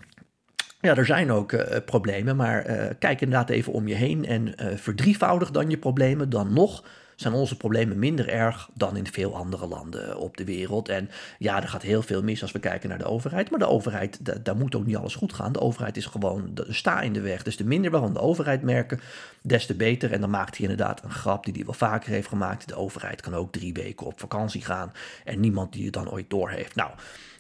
Ja, 0.80 0.96
er 0.96 1.06
zijn 1.06 1.30
ook 1.30 1.84
problemen, 1.84 2.36
maar 2.36 2.62
kijk 2.98 3.20
inderdaad 3.20 3.50
even 3.50 3.72
om 3.72 3.88
je 3.88 3.94
heen 3.94 4.26
en 4.26 4.54
verdrievoudig 4.78 5.50
dan 5.50 5.70
je 5.70 5.78
problemen. 5.78 6.30
Dan 6.30 6.52
nog 6.52 6.84
zijn 7.22 7.34
onze 7.34 7.56
problemen 7.56 7.98
minder 7.98 8.28
erg 8.28 8.68
dan 8.74 8.96
in 8.96 9.06
veel 9.06 9.36
andere 9.36 9.66
landen 9.66 10.16
op 10.18 10.36
de 10.36 10.44
wereld. 10.44 10.88
En 10.88 11.10
ja, 11.38 11.62
er 11.62 11.68
gaat 11.68 11.82
heel 11.82 12.02
veel 12.02 12.22
mis 12.22 12.42
als 12.42 12.52
we 12.52 12.58
kijken 12.58 12.88
naar 12.88 12.98
de 12.98 13.04
overheid. 13.04 13.50
Maar 13.50 13.58
de 13.58 13.68
overheid, 13.68 14.44
daar 14.44 14.56
moet 14.56 14.74
ook 14.74 14.86
niet 14.86 14.96
alles 14.96 15.14
goed 15.14 15.32
gaan. 15.32 15.52
De 15.52 15.60
overheid 15.60 15.96
is 15.96 16.06
gewoon 16.06 16.50
de 16.54 16.66
sta 16.68 17.00
in 17.00 17.12
de 17.12 17.20
weg. 17.20 17.42
Dus 17.42 17.56
de 17.56 17.64
minder 17.64 17.90
we 17.90 17.98
van 17.98 18.12
de 18.12 18.20
overheid 18.20 18.62
merken, 18.62 19.00
des 19.42 19.66
te 19.66 19.74
beter. 19.74 20.12
En 20.12 20.20
dan 20.20 20.30
maakt 20.30 20.56
hij 20.56 20.68
inderdaad 20.68 21.04
een 21.04 21.10
grap 21.10 21.44
die 21.44 21.54
hij 21.54 21.64
wel 21.64 21.74
vaker 21.74 22.10
heeft 22.10 22.28
gemaakt. 22.28 22.68
De 22.68 22.76
overheid 22.76 23.20
kan 23.20 23.34
ook 23.34 23.52
drie 23.52 23.72
weken 23.72 24.06
op 24.06 24.20
vakantie 24.20 24.64
gaan 24.64 24.92
en 25.24 25.40
niemand 25.40 25.72
die 25.72 25.84
het 25.84 25.94
dan 25.94 26.10
ooit 26.10 26.30
door 26.30 26.50
heeft. 26.50 26.74
Nou. 26.74 26.90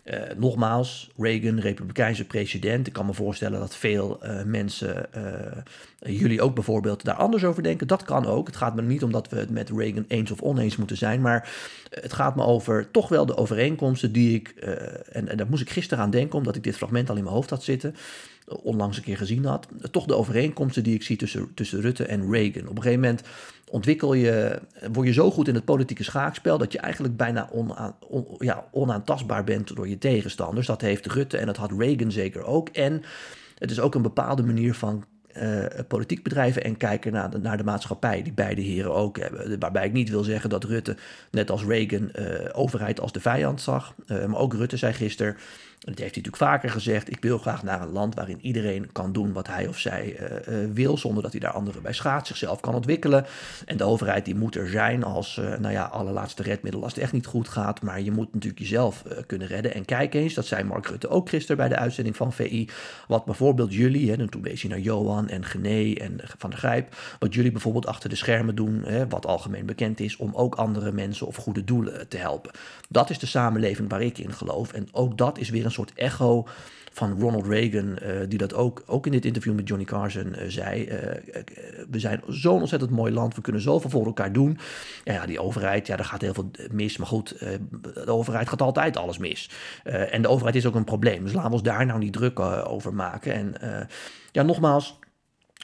Uh, 0.04 0.20
nogmaals, 0.36 1.10
Reagan, 1.16 1.60
republikeinse 1.60 2.24
president. 2.24 2.86
Ik 2.86 2.92
kan 2.92 3.06
me 3.06 3.14
voorstellen 3.14 3.60
dat 3.60 3.76
veel 3.76 4.20
uh, 4.22 4.42
mensen, 4.42 5.06
uh, 5.16 6.16
jullie 6.18 6.42
ook 6.42 6.54
bijvoorbeeld, 6.54 7.04
daar 7.04 7.14
anders 7.14 7.44
over 7.44 7.62
denken. 7.62 7.86
Dat 7.86 8.02
kan 8.02 8.26
ook. 8.26 8.46
Het 8.46 8.56
gaat 8.56 8.74
me 8.74 8.82
niet 8.82 9.02
om 9.02 9.12
dat 9.12 9.28
we 9.28 9.36
het 9.36 9.50
met 9.50 9.70
Reagan 9.70 10.04
eens 10.08 10.30
of 10.30 10.40
oneens 10.40 10.76
moeten 10.76 10.96
zijn. 10.96 11.20
Maar 11.20 11.50
het 11.90 12.12
gaat 12.12 12.36
me 12.36 12.44
over 12.44 12.90
toch 12.90 13.08
wel 13.08 13.26
de 13.26 13.36
overeenkomsten 13.36 14.12
die 14.12 14.34
ik, 14.34 14.48
en, 14.48 15.28
en 15.28 15.36
daar 15.36 15.48
moest 15.48 15.62
ik 15.62 15.70
gisteren 15.70 16.04
aan 16.04 16.10
denken, 16.10 16.38
omdat 16.38 16.56
ik 16.56 16.62
dit 16.62 16.76
fragment 16.76 17.10
al 17.10 17.16
in 17.16 17.22
mijn 17.22 17.34
hoofd 17.34 17.50
had 17.50 17.64
zitten 17.64 17.94
onlangs 18.46 18.96
een 18.96 19.02
keer 19.02 19.16
gezien 19.16 19.44
had. 19.44 19.68
Toch 19.90 20.06
de 20.06 20.16
overeenkomsten 20.16 20.82
die 20.82 20.94
ik 20.94 21.02
zie 21.02 21.16
tussen, 21.16 21.54
tussen 21.54 21.80
Rutte 21.80 22.04
en 22.04 22.30
Reagan. 22.30 22.68
Op 22.68 22.76
een 22.76 22.82
gegeven 22.82 23.00
moment 23.00 23.22
ontwikkel 23.70 24.14
je, 24.14 24.60
word 24.92 25.06
je 25.06 25.12
zo 25.12 25.30
goed 25.30 25.48
in 25.48 25.54
het 25.54 25.64
politieke 25.64 26.04
schaakspel 26.04 26.58
dat 26.58 26.72
je 26.72 26.78
eigenlijk 26.78 27.16
bijna 27.16 27.48
onaan, 27.52 27.94
ja, 28.38 28.68
onaantastbaar 28.70 29.44
bent 29.44 29.76
door 29.76 29.88
je 29.88 29.98
tegenstanders. 29.98 30.66
Dat 30.66 30.80
heeft 30.80 31.06
Rutte 31.06 31.38
en 31.38 31.46
dat 31.46 31.56
had 31.56 31.72
Reagan 31.78 32.12
zeker 32.12 32.44
ook. 32.44 32.68
En 32.68 33.02
het 33.58 33.70
is 33.70 33.80
ook 33.80 33.94
een 33.94 34.02
bepaalde 34.02 34.42
manier 34.42 34.74
van 34.74 35.04
uh, 35.36 35.64
politiek 35.88 36.22
bedrijven 36.22 36.64
en 36.64 36.76
kijken 36.76 37.12
naar 37.12 37.30
de, 37.30 37.38
naar 37.38 37.56
de 37.56 37.64
maatschappij, 37.64 38.22
die 38.22 38.32
beide 38.32 38.60
heren 38.60 38.94
ook 38.94 39.18
hebben. 39.18 39.58
Waarbij 39.58 39.86
ik 39.86 39.92
niet 39.92 40.10
wil 40.10 40.24
zeggen 40.24 40.50
dat 40.50 40.64
Rutte, 40.64 40.96
net 41.30 41.50
als 41.50 41.64
Reagan, 41.64 42.10
uh, 42.14 42.26
overheid 42.52 43.00
als 43.00 43.12
de 43.12 43.20
vijand 43.20 43.60
zag. 43.60 43.94
Uh, 44.06 44.24
maar 44.24 44.40
ook 44.40 44.54
Rutte 44.54 44.76
zei 44.76 44.92
gisteren, 44.92 45.36
dat 45.84 45.98
heeft 45.98 46.14
hij 46.14 46.22
natuurlijk 46.22 46.52
vaker 46.52 46.70
gezegd, 46.70 47.10
ik 47.10 47.22
wil 47.22 47.38
graag 47.38 47.62
naar 47.62 47.82
een 47.82 47.92
land 47.92 48.14
waarin 48.14 48.38
iedereen 48.40 48.92
kan 48.92 49.12
doen 49.12 49.32
wat 49.32 49.46
hij 49.46 49.66
of 49.66 49.78
zij 49.78 50.16
wil, 50.72 50.98
zonder 50.98 51.22
dat 51.22 51.32
hij 51.32 51.40
daar 51.40 51.52
anderen 51.52 51.82
bij 51.82 51.92
schaadt, 51.92 52.26
zichzelf 52.26 52.60
kan 52.60 52.74
ontwikkelen. 52.74 53.26
En 53.64 53.76
de 53.76 53.84
overheid 53.84 54.24
die 54.24 54.34
moet 54.34 54.56
er 54.56 54.68
zijn 54.68 55.04
als, 55.04 55.36
nou 55.36 55.70
ja, 55.70 55.84
allerlaatste 55.84 56.42
redmiddel 56.42 56.82
als 56.82 56.94
het 56.94 57.02
echt 57.02 57.12
niet 57.12 57.26
goed 57.26 57.48
gaat. 57.48 57.82
Maar 57.82 58.00
je 58.00 58.10
moet 58.10 58.32
natuurlijk 58.32 58.60
jezelf 58.62 59.02
kunnen 59.26 59.48
redden. 59.48 59.74
En 59.74 59.84
kijk 59.84 60.14
eens, 60.14 60.34
dat 60.34 60.46
zei 60.46 60.64
Mark 60.64 60.86
Rutte 60.86 61.08
ook 61.08 61.28
gisteren 61.28 61.56
bij 61.56 61.68
de 61.68 61.76
uitzending 61.76 62.16
van 62.16 62.32
VI, 62.32 62.68
wat 63.08 63.24
bijvoorbeeld 63.24 63.74
jullie, 63.74 64.10
hè, 64.10 64.16
en 64.16 64.30
toen 64.30 64.42
wees 64.42 64.62
hij 64.62 64.70
naar 64.70 64.80
Johan, 64.80 65.28
en 65.28 65.44
Gené 65.44 65.94
en 65.94 66.20
Van 66.38 66.50
der 66.50 66.58
Grijp. 66.58 66.96
Wat 67.18 67.34
jullie 67.34 67.52
bijvoorbeeld 67.52 67.86
achter 67.86 68.08
de 68.08 68.16
schermen 68.16 68.54
doen, 68.54 68.82
hè, 68.84 69.08
wat 69.08 69.26
algemeen 69.26 69.66
bekend 69.66 70.00
is, 70.00 70.16
om 70.16 70.34
ook 70.34 70.54
andere 70.54 70.92
mensen 70.92 71.26
of 71.26 71.36
goede 71.36 71.64
doelen 71.64 72.08
te 72.08 72.16
helpen. 72.16 72.50
Dat 72.88 73.10
is 73.10 73.18
de 73.18 73.26
samenleving 73.26 73.88
waar 73.88 74.02
ik 74.02 74.18
in 74.18 74.32
geloof. 74.32 74.72
En 74.72 74.88
ook 74.92 75.18
dat 75.18 75.38
is 75.38 75.50
weer 75.50 75.64
een 75.64 75.70
soort 75.72 75.92
echo 75.94 76.46
van 76.92 77.20
Ronald 77.20 77.46
Reagan, 77.46 77.98
uh, 78.02 78.10
die 78.28 78.38
dat 78.38 78.54
ook, 78.54 78.82
ook 78.86 79.06
in 79.06 79.12
dit 79.12 79.24
interview 79.24 79.54
met 79.54 79.68
Johnny 79.68 79.86
Carson 79.86 80.26
uh, 80.26 80.44
zei. 80.48 80.84
Uh, 80.84 80.96
we 81.90 81.98
zijn 81.98 82.20
zo'n 82.28 82.60
ontzettend 82.60 82.90
mooi 82.90 83.12
land, 83.12 83.34
we 83.34 83.40
kunnen 83.40 83.62
zoveel 83.62 83.90
voor 83.90 84.06
elkaar 84.06 84.32
doen. 84.32 84.58
Ja, 85.04 85.12
ja 85.12 85.26
die 85.26 85.40
overheid, 85.40 85.86
ja, 85.86 85.96
daar 85.96 86.04
gaat 86.04 86.20
heel 86.20 86.34
veel 86.34 86.50
mis. 86.70 86.96
Maar 86.96 87.06
goed, 87.06 87.38
de 87.94 88.10
overheid 88.10 88.48
gaat 88.48 88.62
altijd 88.62 88.96
alles 88.96 89.18
mis. 89.18 89.50
en 89.82 90.22
de 90.22 90.28
overheid 90.28 90.56
is 90.56 90.66
ook 90.66 90.74
een 90.74 90.84
probleem. 90.84 91.22
Dus 91.22 91.32
laten 91.32 91.48
we 91.48 91.54
ons 91.54 91.64
daar 91.64 91.86
nou 91.86 91.98
niet 91.98 92.12
druk 92.12 92.40
over 92.40 92.94
maken. 92.94 93.32
En 93.32 93.54
ja, 94.32 94.42
nogmaals, 94.42 94.98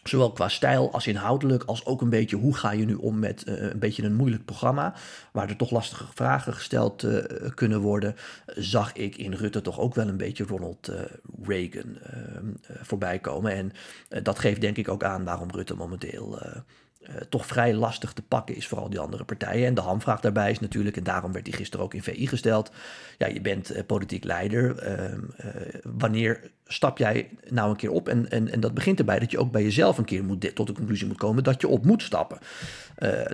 Zowel 0.09 0.33
qua 0.33 0.49
stijl 0.49 0.93
als 0.93 1.07
inhoudelijk, 1.07 1.63
als 1.65 1.87
ook 1.87 2.01
een 2.01 2.11
beetje 2.11 2.37
hoe 2.37 2.57
ga 2.57 2.73
je 2.73 2.85
nu 2.85 2.95
om 2.95 3.19
met 3.19 3.45
uh, 3.49 3.63
een 3.63 3.79
beetje 3.79 4.03
een 4.03 4.15
moeilijk 4.15 4.45
programma, 4.45 4.95
waar 5.33 5.49
er 5.49 5.57
toch 5.57 5.71
lastige 5.71 6.05
vragen 6.15 6.55
gesteld 6.55 7.03
uh, 7.03 7.25
kunnen 7.55 7.81
worden, 7.81 8.17
zag 8.47 8.93
ik 8.93 9.17
in 9.17 9.33
Rutte 9.33 9.61
toch 9.61 9.79
ook 9.79 9.95
wel 9.95 10.09
een 10.09 10.17
beetje 10.17 10.45
Ronald 10.45 10.91
uh, 10.91 11.01
Reagan 11.43 11.99
voorbij 12.83 13.19
komen. 13.19 13.53
En 13.53 13.73
dat 14.23 14.39
geeft 14.39 14.61
denk 14.61 14.77
ik 14.77 14.89
ook 14.89 15.05
aan 15.05 15.25
waarom 15.25 15.51
Rutte 15.51 15.75
momenteel 15.75 16.39
uh, 17.01 17.15
toch 17.29 17.47
vrij 17.47 17.75
lastig 17.75 18.13
te 18.13 18.23
pakken 18.23 18.57
is 18.57 18.67
voor 18.67 18.79
al 18.79 18.91
die 18.91 18.99
andere 18.99 19.25
partijen. 19.25 19.67
En 19.67 19.75
de 19.75 19.81
hamvraag 19.81 20.21
daarbij 20.21 20.51
is 20.51 20.61
natuurlijk, 20.61 20.97
en 20.97 21.03
daarom 21.03 21.33
werd 21.33 21.47
hij 21.47 21.57
gisteren 21.57 21.85
ook 21.85 21.95
in 21.95 22.03
VI 22.03 22.27
gesteld, 22.27 22.71
ja, 23.19 23.27
je 23.27 23.41
bent 23.41 23.77
uh, 23.77 23.83
politiek 23.87 24.25
leider. 24.25 24.89
Uh, 24.89 25.19
wanneer 25.83 26.51
stap 26.67 26.99
jij 26.99 27.29
nou 27.49 27.71
een 27.71 27.77
keer 27.77 27.91
op? 27.91 28.09
En, 28.09 28.31
en, 28.31 28.49
en 28.53 28.61
dat 28.61 28.75
begint 28.75 28.99
erbij 28.99 29.19
dat 29.19 29.31
je 29.31 29.39
ook 29.39 29.53
bij 29.53 29.63
jezelf 29.63 29.99
een 29.99 30.05
keer 30.05 30.25
moet, 30.25 30.55
tot 30.55 30.67
de 30.67 30.73
conclusie 30.73 31.07
moet 31.07 31.17
komen 31.17 31.45
dat 31.45 31.61
je 31.61 31.69
op 31.69 31.85
moet 31.85 32.03
stappen. 32.03 32.39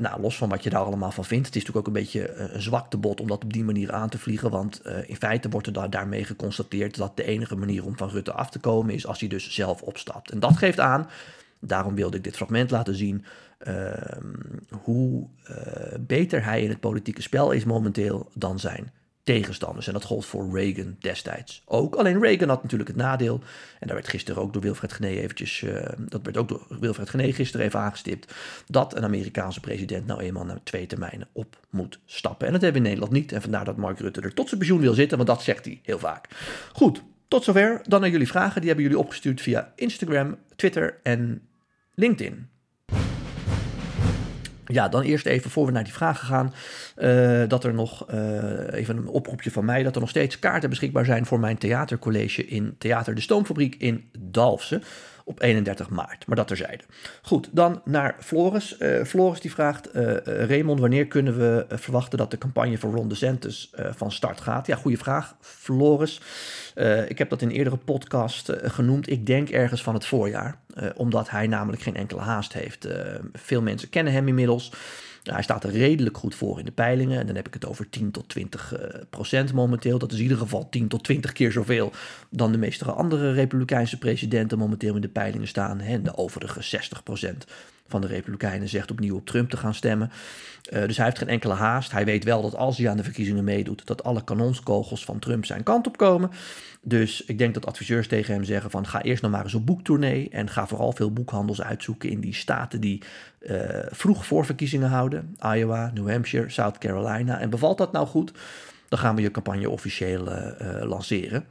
nou, 0.01 0.21
los 0.21 0.37
van 0.37 0.49
wat 0.49 0.63
je 0.63 0.71
daar 0.71 0.85
allemaal 0.85 1.11
van 1.11 1.25
vindt, 1.25 1.47
het 1.47 1.57
is 1.57 1.63
natuurlijk 1.63 1.89
ook 1.89 1.95
een 1.95 2.03
beetje 2.03 2.35
een 2.35 2.63
zwaktebod 2.63 3.21
om 3.21 3.27
dat 3.27 3.45
op 3.45 3.53
die 3.53 3.65
manier 3.65 3.93
aan 3.93 4.09
te 4.09 4.19
vliegen. 4.19 4.51
Want 4.51 4.83
in 5.07 5.17
feite 5.17 5.49
wordt 5.49 5.67
er 5.67 5.73
daar, 5.73 5.91
daarmee 5.91 6.25
geconstateerd 6.25 6.97
dat 6.97 7.17
de 7.17 7.25
enige 7.25 7.57
manier 7.57 7.85
om 7.85 7.97
van 7.97 8.09
Rutte 8.09 8.33
af 8.33 8.51
te 8.51 8.59
komen 8.59 8.95
is 8.95 9.07
als 9.07 9.21
hij 9.21 9.29
dus 9.29 9.51
zelf 9.51 9.83
opstapt. 9.83 10.31
En 10.31 10.41
dat 10.41 10.57
geeft 10.57 10.81
aan 10.81 11.09
daarom 11.67 11.95
wilde 11.95 12.17
ik 12.17 12.25
dit 12.25 12.37
fragment 12.37 12.71
laten 12.71 12.95
zien. 12.95 13.25
Ehm, 13.59 14.33
hoe 14.83 15.27
uh, 15.51 15.57
beter 16.01 16.45
hij 16.45 16.63
in 16.63 16.69
het 16.69 16.81
politieke 16.81 17.23
spel 17.23 17.51
is 17.51 17.65
momenteel 17.65 18.31
dan 18.35 18.59
zijn 18.59 18.93
tegenstanders. 19.25 19.87
En 19.87 19.93
dat 19.93 20.05
gold 20.05 20.27
voor 20.27 20.59
Reagan 20.59 20.97
destijds 20.99 21.63
ook. 21.65 21.95
Alleen 21.95 22.21
Reagan 22.21 22.49
had 22.49 22.63
natuurlijk 22.63 22.91
het 22.91 22.99
nadeel, 22.99 23.41
en 23.81 23.87
daar 23.87 23.97
werd 23.97 24.09
gisteren 24.09 24.43
ook 24.43 24.53
door 24.53 24.63
Wilfred 24.63 24.93
Gené 24.93 25.09
eventjes, 25.09 25.63
uh, 25.63 25.87
dat 25.99 26.21
werd 26.23 26.37
ook 26.37 26.49
door 26.49 26.67
Wilfred 26.81 27.11
Gené 27.11 27.33
gisteren 27.33 27.67
even 27.67 27.81
aangestipt, 27.81 28.35
dat 28.67 28.97
een 28.97 29.05
Amerikaanse 29.05 29.61
president 29.61 30.07
nou 30.07 30.21
eenmaal 30.21 30.45
na 30.45 30.59
twee 30.63 30.87
termijnen 30.87 31.29
op 31.33 31.59
moet 31.71 31.99
stappen. 32.05 32.47
En 32.47 32.53
dat 32.53 32.63
hebben 32.63 32.83
we 32.83 32.89
in 32.89 32.95
Nederland 32.95 33.23
niet. 33.23 33.33
En 33.33 33.43
vandaar 33.43 33.65
dat 33.65 33.77
Mark 33.77 33.99
Rutte 33.99 34.21
er 34.21 34.35
tot 34.35 34.47
zijn 34.49 34.61
pensioen 34.61 34.81
wil 34.81 34.95
zitten, 34.95 35.17
want 35.17 35.29
dat 35.29 35.43
zegt 35.43 35.65
hij 35.65 35.81
heel 35.83 35.99
vaak. 35.99 36.29
Goed, 36.73 37.03
tot 37.29 37.45
zover. 37.45 37.81
Dan 37.85 38.01
naar 38.01 38.11
jullie 38.11 38.29
vragen. 38.29 38.61
Die 38.61 38.71
hebben 38.71 38.87
jullie 38.87 39.01
opgestuurd 39.01 39.41
via 39.41 39.73
Instagram, 39.77 40.37
Twitter 40.57 41.01
en 41.03 41.43
LinkedIn. 41.95 42.49
Ja, 44.67 44.89
dan 44.89 45.03
eerst 45.03 45.27
even 45.27 45.51
voor 45.51 45.67
we 45.67 45.73
naar 45.73 45.85
die 45.85 45.93
vragen 45.93 46.27
gaan. 46.27 46.55
Uh, 46.99 47.49
dat 47.49 47.65
er 47.65 47.75
nog, 47.75 48.11
uh, 48.11 48.73
even 48.73 48.97
een 48.97 49.09
oproepje 49.09 49.51
van 49.51 49.65
mij, 49.65 49.83
dat 49.83 49.95
er 49.95 50.01
nog 50.01 50.11
steeds 50.11 50.39
kaarten 50.39 50.71
beschikbaar 50.71 51.05
zijn 51.05 51.27
voor 51.27 51.41
mijn 51.41 51.59
theatercollege 51.59 52.47
in 52.47 52.75
Theater 52.79 53.15
de 53.15 53.21
Stoomfabriek 53.21 53.75
in 53.75 54.11
Dalfsen 54.19 54.83
op 55.25 55.43
31 55.43 55.91
maart. 55.91 56.27
Maar 56.27 56.37
dat 56.37 56.47
terzijde. 56.47 56.85
Goed, 57.23 57.49
dan 57.53 57.81
naar 57.85 58.17
Floris. 58.19 58.77
Uh, 58.79 59.05
Floris 59.05 59.41
die 59.41 59.51
vraagt, 59.51 59.97
uh, 59.97 60.17
Raymond, 60.25 60.81
wanneer 60.81 61.07
kunnen 61.07 61.39
we 61.39 61.67
verwachten 61.69 62.19
dat 62.19 62.31
de 62.31 62.39
campagne 62.39 62.79
voor 62.79 62.93
Ron 62.93 63.09
DeSantis 63.09 63.71
van 63.77 64.13
start 64.13 64.41
gaat? 64.41 64.67
Ja, 64.67 64.77
goede 64.77 64.97
vraag, 64.97 65.37
Floris. 65.41 66.21
ik 67.09 67.19
heb 67.19 67.31
dat 67.31 67.43
in 67.43 67.51
eerdere 67.51 67.77
podcast 67.77 68.53
genoemd. 68.63 69.11
Ik 69.11 69.27
denk 69.27 69.49
ergens 69.49 69.83
van 69.83 69.95
het 69.95 70.07
voorjaar, 70.07 70.59
omdat 70.97 71.31
hij 71.31 71.47
namelijk 71.47 71.83
geen 71.83 71.97
enkele 71.97 72.21
haast 72.21 72.53
heeft. 72.53 72.89
veel 73.33 73.63
mensen 73.63 73.89
kennen 73.89 74.13
hem 74.13 74.29
inmiddels 74.29 74.73
hij 75.33 75.43
staat 75.43 75.65
er 75.65 75.71
redelijk 75.71 76.17
goed 76.17 76.35
voor 76.35 76.59
in 76.59 76.65
de 76.65 76.71
peilingen. 76.71 77.21
En 77.21 77.27
dan 77.27 77.37
heb 77.37 77.47
ik 77.47 77.55
het 77.55 77.67
over 77.67 77.91
10 77.91 78.11
tot 78.11 78.29
20 78.29 78.73
uh, 78.73 78.81
procent 79.11 79.53
momenteel. 79.53 79.99
Dat 79.99 80.11
is 80.13 80.17
in 80.17 80.23
ieder 80.23 80.39
geval 80.39 80.69
10 80.69 80.89
tot 80.89 81.05
20 81.05 81.33
keer 81.33 81.53
zoveel 81.53 81.93
dan 82.31 82.53
de 82.53 82.59
meeste 82.59 82.85
andere 82.85 83.33
Republikeinse 83.33 83.99
presidenten 83.99 84.59
momenteel 84.59 84.95
in 84.95 85.01
de 85.01 85.09
peilingen 85.09 85.49
staan. 85.49 85.81
En 85.81 86.03
de 86.03 86.17
overige 86.17 86.63
60 86.63 87.03
procent 87.03 87.47
van 87.87 88.01
de 88.01 88.07
Republikeinen 88.07 88.69
zegt 88.69 88.91
opnieuw 88.91 89.17
op 89.17 89.27
Trump 89.27 89.51
te 89.51 89.57
gaan 89.57 89.75
stemmen. 89.75 90.11
Uh, 90.73 90.87
dus 90.87 90.97
hij 90.97 91.07
heeft 91.07 91.19
geen 91.19 91.29
enkele 91.29 91.55
haast. 91.55 91.93
Hij 91.93 92.05
weet 92.05 92.25
wel 92.25 92.43
dat 92.43 92.57
als 92.57 92.79
hij 92.79 92.89
aan 92.89 92.97
de 92.97 93.03
verkiezingen 93.03 93.45
meedoet, 93.45 93.87
dat 93.87 94.05
alle 94.05 94.25
kanonskogels 94.25 95.05
van 95.05 95.19
Trump 95.19 95.45
zijn 95.45 95.63
kant 95.63 95.87
op 95.87 95.97
komen. 95.97 96.31
Dus 96.83 97.25
ik 97.25 97.39
denk 97.39 97.55
dat 97.55 97.67
adviseurs 97.67 98.09
tegen 98.09 98.35
hem 98.35 98.45
zeggen 98.45 98.71
van 98.71 98.87
ga 98.87 99.03
eerst 99.03 99.23
nog 99.23 99.31
maar 99.31 99.43
eens 99.43 99.55
op 99.55 99.67
boektournee 99.67 100.29
en 100.31 100.51
ga 100.51 100.67
vooral 100.67 100.93
veel 100.93 101.13
boekhandels 101.13 101.63
uitzoeken 101.63 102.11
in 102.11 102.21
die 102.21 102.35
staten 102.35 102.81
die 102.81 103.03
uh, 103.41 103.59
vroeg 103.91 104.27
voorverkiezingen 104.27 104.89
houden. 104.89 105.37
Iowa, 105.55 105.91
New 105.95 106.11
Hampshire, 106.11 106.51
South 106.51 106.79
Carolina. 106.79 107.41
En 107.41 107.51
bevalt 107.51 107.79
dat 107.79 107.93
nou 107.93 108.07
goed, 108.07 108.33
dan 108.89 108.99
gaan 108.99 109.17
we 109.17 109.23
je 109.23 109.31
campagne 109.31 109.71
officieel 109.71 110.29
uh, 110.29 110.49
lanceren. 110.83 111.45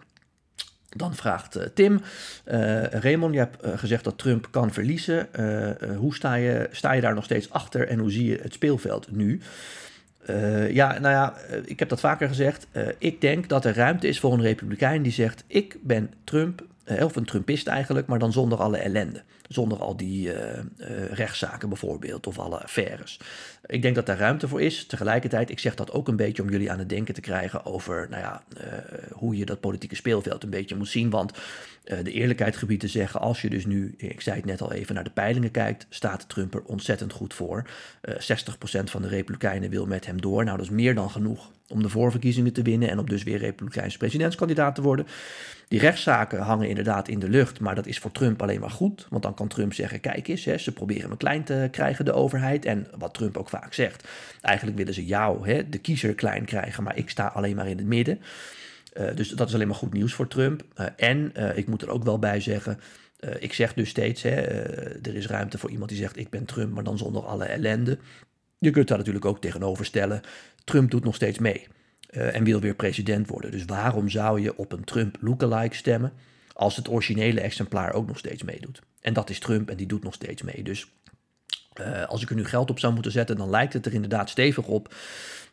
Dan 0.96 1.16
vraagt 1.16 1.58
uh, 1.58 1.64
Tim, 1.74 1.94
uh, 1.94 2.84
Raymond, 2.84 3.34
je 3.34 3.40
hebt 3.40 3.66
uh, 3.66 3.78
gezegd 3.78 4.04
dat 4.04 4.18
Trump 4.18 4.48
kan 4.52 4.74
verliezen. 4.74 5.28
hoe 5.98 6.16
sta 6.16 6.34
je, 6.34 6.70
sta 6.72 6.92
je 6.92 7.02
daar 7.02 7.14
nog 7.14 7.24
steeds 7.24 7.50
achter 7.50 7.88
en 7.88 8.00
hoe 8.00 8.12
zie 8.12 8.26
je 8.26 8.40
het 8.42 8.54
speelveld 8.54 9.12
nu? 9.12 9.42
ja, 10.70 11.00
nou 11.00 11.14
ja, 11.14 11.34
ik 11.66 11.80
heb 11.80 11.90
dat 11.90 12.00
vaker 12.00 12.28
gezegd. 12.28 12.68
ik 12.98 13.22
denk 13.22 13.50
dat 13.50 13.66
er 13.66 13.76
ruimte 13.76 14.08
is 14.08 14.20
voor 14.20 14.34
een 14.34 14.42
republikein 14.42 15.02
die 15.02 15.12
zegt: 15.12 15.44
Ik 15.48 15.78
ben 15.82 16.12
Trump, 16.24 16.64
of 17.02 17.16
een 17.16 17.26
Trumpist 17.26 17.68
eigenlijk, 17.68 18.08
maar 18.08 18.20
dan 18.20 18.32
zonder 18.32 18.58
alle 18.58 18.78
ellende. 18.78 19.24
Zonder 19.48 19.78
al 19.78 19.98
die 19.98 20.28
uh, 20.28 20.36
uh, 20.36 21.12
rechtszaken 21.12 21.70
bijvoorbeeld 21.70 22.28
of 22.28 22.40
alle 22.40 22.64
affaires. 22.64 23.20
Ik 23.66 23.82
denk 23.82 23.96
dat 23.96 24.06
daar 24.06 24.18
ruimte 24.18 24.48
voor 24.48 24.62
is. 24.62 24.86
Tegelijkertijd, 24.86 25.50
ik 25.50 25.60
zeg 25.60 25.76
dat 25.76 25.92
ook 25.92 26.08
een 26.08 26.16
beetje 26.16 26.42
om 26.42 26.50
jullie 26.50 26.72
aan 26.72 26.80
het 26.80 26.90
denken 26.90 27.14
te 27.14 27.22
krijgen 27.22 27.66
over 27.66 28.08
nou 28.10 28.22
ja, 28.22 28.44
uh, 28.58 28.64
hoe 29.12 29.38
je 29.38 29.46
dat 29.46 29.60
politieke 29.60 29.96
speelveld 29.96 30.44
een 30.44 30.50
beetje 30.50 30.76
moet 30.76 30.88
zien. 30.88 31.10
Want 31.10 31.32
de 31.84 32.12
eerlijkheid 32.12 32.58
gebied 32.58 32.80
te 32.80 32.88
zeggen, 32.88 33.20
als 33.20 33.42
je 33.42 33.50
dus 33.50 33.66
nu, 33.66 33.94
ik 33.98 34.22
zei 34.22 34.36
het 34.36 34.46
net 34.46 34.62
al 34.62 34.72
even, 34.72 34.96
naar 34.96 35.04
de 35.04 35.10
peilingen 35.10 35.52
kijkt, 35.52 35.86
staat 35.90 36.30
Trump 36.30 36.54
er 36.54 36.64
ontzettend 36.64 37.14
goed 37.14 37.34
voor. 37.34 37.70
60% 38.10 38.14
van 38.84 39.02
de 39.02 39.08
Republikeinen 39.08 39.70
wil 39.70 39.86
met 39.86 40.06
hem 40.06 40.22
door. 40.22 40.44
Nou, 40.44 40.58
dat 40.58 40.66
is 40.66 40.72
meer 40.72 40.96
dan 40.96 41.10
genoeg 41.10 41.52
om 41.68 41.82
de 41.82 41.90
voorverkiezingen 41.90 42.54
te 42.54 42.62
winnen 42.62 42.90
en 42.90 43.00
om 43.00 43.10
dus 43.10 43.24
weer 43.24 43.38
Republikeins 43.38 43.98
presidentskandidaat 43.98 44.76
te 44.76 44.82
worden. 44.82 45.08
Die 45.68 45.80
rechtszaken 45.80 46.40
hangen 46.40 46.70
inderdaad 46.70 47.08
in 47.08 47.20
de 47.20 47.30
lucht, 47.30 47.60
maar 47.60 47.76
dat 47.76 47.86
is 47.86 48.00
voor 48.00 48.12
Trump 48.12 48.42
alleen 48.42 48.60
maar 48.60 48.70
goed. 48.70 49.08
Want 49.10 49.24
dan 49.24 49.33
kan 49.34 49.48
Trump 49.48 49.74
zeggen: 49.74 50.00
kijk 50.00 50.28
eens, 50.28 50.46
hè, 50.46 50.58
ze 50.58 50.72
proberen 50.72 51.10
me 51.10 51.18
klein 51.18 51.44
te 51.44 51.68
krijgen, 51.72 52.06
de 52.06 52.14
overheid. 52.14 52.66
En 52.66 52.88
wat 52.98 53.14
Trump 53.14 53.38
ook 53.38 53.50
vaak 53.50 53.74
zegt: 53.74 54.08
eigenlijk 54.42 54.78
willen 54.78 54.94
ze 54.94 55.06
jou, 55.06 55.50
hè, 55.50 55.70
de 55.70 55.78
kiezer, 55.78 56.16
klein 56.16 56.46
krijgen, 56.46 56.84
maar 56.84 56.98
ik 56.98 57.10
sta 57.10 57.28
alleen 57.28 57.56
maar 57.56 57.68
in 57.68 57.78
het 57.78 57.86
midden. 57.86 58.20
Uh, 58.94 59.16
dus 59.16 59.30
dat 59.30 59.48
is 59.48 59.54
alleen 59.54 59.68
maar 59.68 59.76
goed 59.76 59.94
nieuws 59.94 60.14
voor 60.14 60.28
Trump. 60.28 60.64
Uh, 60.76 60.86
en 60.98 61.32
uh, 61.38 61.58
ik 61.58 61.68
moet 61.68 61.82
er 61.82 61.90
ook 61.90 62.04
wel 62.04 62.20
bij 62.20 62.40
zeggen. 62.40 62.80
ik 63.40 63.54
zeg 63.54 63.74
dus 63.74 63.90
steeds, 63.90 64.22
hè, 64.22 64.36
er 65.02 65.16
is 65.16 65.28
ruimte 65.28 65.58
voor 65.58 65.70
iemand 65.70 65.90
die 65.90 66.00
zegt 66.00 66.18
ik 66.18 66.30
ben 66.30 66.46
Trump, 66.46 66.74
maar 66.74 66.84
dan 66.84 66.98
zonder 66.98 67.26
alle 67.26 67.46
ellende. 67.46 67.98
Je 68.58 68.72
kunt 68.72 68.88
daar 68.88 68.98
natuurlijk 68.98 69.26
ook 69.26 69.42
tegenover 69.42 69.86
stellen. 69.86 70.22
Trump 70.64 70.92
doet 70.92 71.04
nog 71.04 71.16
steeds 71.16 71.40
mee 71.40 71.68
en 72.10 72.44
wil 72.44 72.60
weer 72.60 72.76
president 72.76 73.28
worden. 73.28 73.52
Dus 73.52 73.66
waarom 73.66 74.10
zou 74.10 74.42
je 74.42 74.58
op 74.58 74.72
een 74.72 74.84
Trump 74.84 75.18
lookalike 75.20 75.76
stemmen 75.76 76.14
als 76.54 76.76
het 76.76 76.90
originele 76.90 77.42
exemplaar 77.42 77.94
ook 77.94 78.08
nog 78.08 78.18
steeds 78.18 78.44
meedoet? 78.44 78.82
En 79.04 79.14
dat 79.14 79.30
is 79.30 79.40
Trump 79.40 79.70
en 79.70 79.78
die 79.78 79.88
doet 79.88 80.04
nog 80.04 80.14
steeds 80.14 80.42
mee. 80.42 80.64
Dus 80.64 80.88
uh, 81.82 82.04
als 82.04 82.22
ik 82.22 82.30
er 82.30 82.36
nu 82.36 82.46
geld 82.46 82.70
op 82.70 82.80
zou 82.80 82.94
moeten 82.94 83.12
zetten, 83.12 83.38
dan 83.38 83.50
lijkt 83.50 83.74
het 83.74 83.86
er 83.86 83.94
inderdaad 83.94 84.30
stevig 84.30 84.66
op 84.66 84.94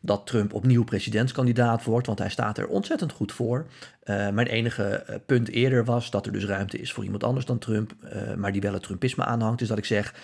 dat 0.00 0.26
Trump 0.26 0.54
opnieuw 0.54 0.84
presidentskandidaat 0.84 1.84
wordt, 1.84 2.06
want 2.06 2.18
hij 2.18 2.30
staat 2.30 2.58
er 2.58 2.66
ontzettend 2.66 3.12
goed 3.12 3.32
voor. 3.32 3.66
Uh, 4.04 4.28
mijn 4.28 4.46
enige 4.46 5.20
punt 5.26 5.48
eerder 5.48 5.84
was 5.84 6.10
dat 6.10 6.26
er 6.26 6.32
dus 6.32 6.44
ruimte 6.44 6.78
is 6.78 6.92
voor 6.92 7.04
iemand 7.04 7.24
anders 7.24 7.46
dan 7.46 7.58
Trump, 7.58 7.94
maar 8.36 8.52
die 8.52 8.60
wel 8.60 8.72
het 8.72 8.82
Trumpisme 8.82 9.24
aanhangt. 9.24 9.58
Dus 9.58 9.68
dat 9.68 9.78
ik 9.78 9.84
zeg, 9.84 10.14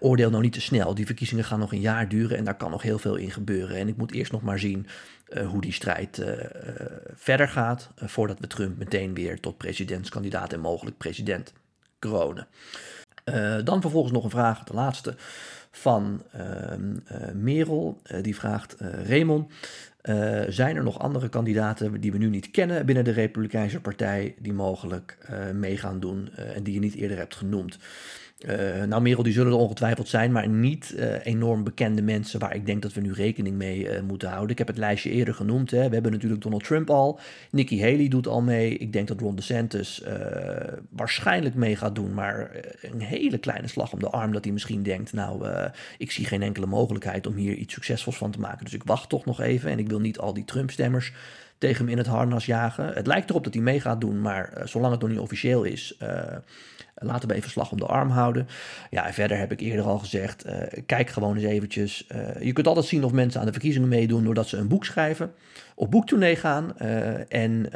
oordeel 0.00 0.30
nou 0.30 0.42
niet 0.42 0.52
te 0.52 0.60
snel. 0.60 0.94
Die 0.94 1.06
verkiezingen 1.06 1.44
gaan 1.44 1.58
nog 1.58 1.72
een 1.72 1.80
jaar 1.80 2.08
duren 2.08 2.36
en 2.36 2.44
daar 2.44 2.56
kan 2.56 2.70
nog 2.70 2.82
heel 2.82 2.98
veel 2.98 3.16
in 3.16 3.30
gebeuren. 3.30 3.76
En 3.76 3.88
ik 3.88 3.96
moet 3.96 4.12
eerst 4.12 4.32
nog 4.32 4.42
maar 4.42 4.58
zien 4.58 4.86
hoe 5.46 5.60
die 5.60 5.72
strijd 5.72 6.24
verder 7.14 7.48
gaat, 7.48 7.90
voordat 7.96 8.40
we 8.40 8.46
Trump 8.46 8.78
meteen 8.78 9.14
weer 9.14 9.40
tot 9.40 9.56
presidentskandidaat 9.56 10.52
en 10.52 10.60
mogelijk 10.60 10.96
president 10.96 11.52
kronen. 12.00 12.46
dan 13.64 13.80
vervolgens 13.80 14.12
nog 14.12 14.24
een 14.24 14.30
vraag, 14.30 14.64
de 14.64 14.74
laatste, 14.74 15.14
van 15.70 16.22
ehm, 16.32 17.42
Merel. 17.42 18.00
die 18.22 18.34
vraagt, 18.34 18.76
Raymond, 19.06 19.52
zijn 20.48 20.76
er 20.76 20.82
nog 20.82 20.98
andere 20.98 21.28
kandidaten 21.28 22.00
die 22.00 22.12
we 22.12 22.18
nu 22.18 22.28
niet 22.28 22.50
kennen 22.50 22.86
binnen 22.86 23.04
de 23.04 23.10
Republikeinse 23.10 23.80
Partij 23.80 24.34
die 24.38 24.52
mogelijk 24.52 25.18
mee 25.54 25.76
gaan 25.76 26.00
doen 26.00 26.34
en 26.34 26.62
die 26.62 26.74
je 26.74 26.80
niet 26.80 26.94
eerder 26.94 27.16
hebt 27.16 27.36
genoemd? 27.36 27.78
Uh, 28.48 28.84
nou, 28.84 29.02
Merel, 29.02 29.22
die 29.22 29.32
zullen 29.32 29.52
er 29.52 29.58
ongetwijfeld 29.58 30.08
zijn, 30.08 30.32
maar 30.32 30.48
niet 30.48 30.94
uh, 30.96 31.26
enorm 31.26 31.64
bekende 31.64 32.02
mensen 32.02 32.40
waar 32.40 32.54
ik 32.54 32.66
denk 32.66 32.82
dat 32.82 32.92
we 32.92 33.00
nu 33.00 33.12
rekening 33.12 33.56
mee 33.56 33.78
uh, 33.78 34.00
moeten 34.00 34.28
houden. 34.28 34.50
Ik 34.50 34.58
heb 34.58 34.66
het 34.66 34.76
lijstje 34.76 35.10
eerder 35.10 35.34
genoemd. 35.34 35.70
Hè. 35.70 35.88
We 35.88 35.94
hebben 35.94 36.12
natuurlijk 36.12 36.42
Donald 36.42 36.64
Trump 36.64 36.90
al. 36.90 37.20
Nikki 37.50 37.80
Haley 37.82 38.08
doet 38.08 38.26
al 38.26 38.40
mee. 38.40 38.76
Ik 38.76 38.92
denk 38.92 39.08
dat 39.08 39.20
Ron 39.20 39.36
DeSantis 39.36 40.02
waarschijnlijk 40.90 41.54
mee 41.54 41.76
gaat 41.76 41.94
doen, 41.94 42.14
maar 42.14 42.50
een 42.80 43.00
hele 43.00 43.38
kleine 43.38 43.68
slag 43.68 43.92
om 43.92 43.98
de 43.98 44.10
arm 44.10 44.32
dat 44.32 44.44
hij 44.44 44.52
misschien 44.52 44.82
denkt, 44.82 45.12
nou, 45.12 45.46
ik 45.98 46.10
zie 46.10 46.24
geen 46.24 46.42
enkele 46.42 46.66
mogelijkheid 46.66 47.26
om 47.26 47.34
hier 47.34 47.54
iets 47.54 47.74
succesvols 47.74 48.16
van 48.16 48.30
te 48.30 48.40
maken. 48.40 48.64
Dus 48.64 48.74
ik 48.74 48.84
wacht 48.84 49.08
toch 49.08 49.24
nog 49.24 49.40
even 49.40 49.70
en 49.70 49.78
ik 49.78 49.88
wil 49.88 50.00
niet 50.00 50.18
al 50.18 50.34
die 50.34 50.44
Trump-stemmers 50.44 51.12
tegen 51.58 51.84
hem 51.84 51.88
in 51.92 51.98
het 51.98 52.06
harnas 52.06 52.46
jagen. 52.46 52.92
Het 52.92 53.06
lijkt 53.06 53.30
erop 53.30 53.44
dat 53.44 53.54
hij 53.54 53.62
mee 53.62 53.80
gaat 53.80 54.00
doen, 54.00 54.20
maar 54.20 54.62
zolang 54.64 54.92
het 54.92 55.00
nog 55.00 55.10
niet 55.10 55.18
officieel 55.18 55.62
is, 55.62 55.96
laten 57.00 57.28
we 57.28 57.34
even 57.34 57.50
slag 57.50 57.70
om 57.70 57.78
de 57.78 57.86
arm 57.86 58.10
houden. 58.10 58.48
Ja, 58.90 59.12
verder 59.12 59.38
heb 59.38 59.52
ik 59.52 59.60
eerder 59.60 59.84
al 59.84 59.98
gezegd, 59.98 60.46
uh, 60.46 60.52
kijk 60.86 61.10
gewoon 61.10 61.36
eens 61.36 61.44
eventjes. 61.44 62.06
je 62.40 62.52
kunt 62.52 62.66
altijd 62.66 62.86
zien 62.86 63.04
of 63.04 63.12
mensen 63.12 63.40
aan 63.40 63.46
de 63.46 63.52
verkiezingen 63.52 63.88
meedoen 63.88 64.24
doordat 64.24 64.48
ze 64.48 64.56
een 64.56 64.68
boek 64.68 64.84
schrijven, 64.84 65.32
op 65.74 65.90
boektournee 65.90 66.36
gaan 66.36 66.78
en 67.28 67.70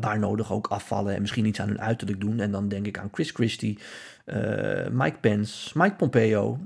waar 0.00 0.18
nodig 0.18 0.52
ook 0.52 0.66
afvallen 0.66 1.14
en 1.14 1.20
misschien 1.20 1.46
iets 1.46 1.60
aan 1.60 1.68
hun 1.68 1.80
uiterlijk 1.80 2.20
doen. 2.20 2.40
En 2.40 2.50
dan 2.50 2.68
denk 2.68 2.86
ik 2.86 2.98
aan 2.98 3.08
Chris 3.12 3.30
Christie, 3.30 3.78
Mike 4.90 5.16
Pence, 5.20 5.78
Mike 5.78 5.94
Pompeo, 5.94 6.58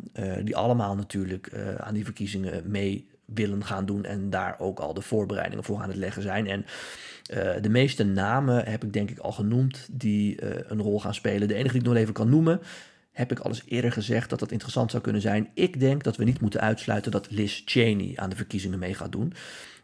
die 0.42 0.56
allemaal 0.56 0.94
natuurlijk 0.94 1.50
aan 1.78 1.94
die 1.94 2.04
verkiezingen 2.04 2.62
mee 2.70 3.08
willen 3.26 3.64
gaan 3.64 3.86
doen 3.86 4.04
en 4.04 4.30
daar 4.30 4.54
ook 4.58 4.78
al 4.78 4.94
de 4.94 5.00
voorbereidingen 5.00 5.64
voor 5.64 5.82
aan 5.82 5.88
het 5.88 5.98
leggen 5.98 6.22
zijn. 6.22 6.46
En 6.46 6.64
uh, 7.30 7.52
de 7.60 7.68
meeste 7.68 8.04
namen 8.04 8.64
heb 8.64 8.84
ik 8.84 8.92
denk 8.92 9.10
ik 9.10 9.18
al 9.18 9.32
genoemd 9.32 9.88
die 9.90 10.42
uh, 10.42 10.50
een 10.66 10.80
rol 10.80 11.00
gaan 11.00 11.14
spelen. 11.14 11.48
De 11.48 11.54
enige 11.54 11.72
die 11.72 11.80
ik 11.80 11.86
nog 11.86 11.96
even 11.96 12.14
kan 12.14 12.30
noemen, 12.30 12.60
heb 13.12 13.30
ik 13.30 13.38
al 13.38 13.50
eens 13.50 13.62
eerder 13.68 13.92
gezegd 13.92 14.30
dat 14.30 14.38
dat 14.38 14.52
interessant 14.52 14.90
zou 14.90 15.02
kunnen 15.02 15.22
zijn. 15.22 15.48
Ik 15.54 15.80
denk 15.80 16.02
dat 16.02 16.16
we 16.16 16.24
niet 16.24 16.40
moeten 16.40 16.60
uitsluiten 16.60 17.10
dat 17.10 17.30
Liz 17.30 17.62
Cheney 17.64 18.12
aan 18.14 18.30
de 18.30 18.36
verkiezingen 18.36 18.78
mee 18.78 18.94
gaat 18.94 19.12
doen. 19.12 19.32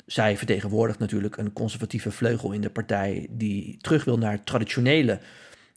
Zij 0.06 0.37
vertegenwoordigt 0.37 0.99
natuurlijk 0.99 1.37
een 1.37 1.52
conservatieve 1.52 2.11
vleugel 2.11 2.52
in 2.52 2.61
de 2.61 2.70
partij 2.70 3.26
die 3.30 3.76
terug 3.80 4.04
wil 4.04 4.18
naar 4.18 4.32
het 4.32 4.46
traditionele 4.46 5.18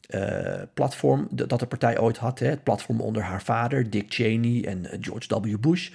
uh, 0.09 0.61
platform 0.73 1.27
dat 1.31 1.59
de 1.59 1.65
partij 1.65 1.99
ooit 1.99 2.17
had. 2.17 2.39
Hè? 2.39 2.47
Het 2.47 2.63
platform 2.63 3.01
onder 3.01 3.21
haar 3.21 3.41
vader, 3.41 3.89
Dick 3.89 4.13
Cheney 4.13 4.65
en 4.65 4.87
George 5.01 5.41
W. 5.41 5.57
Bush. 5.59 5.89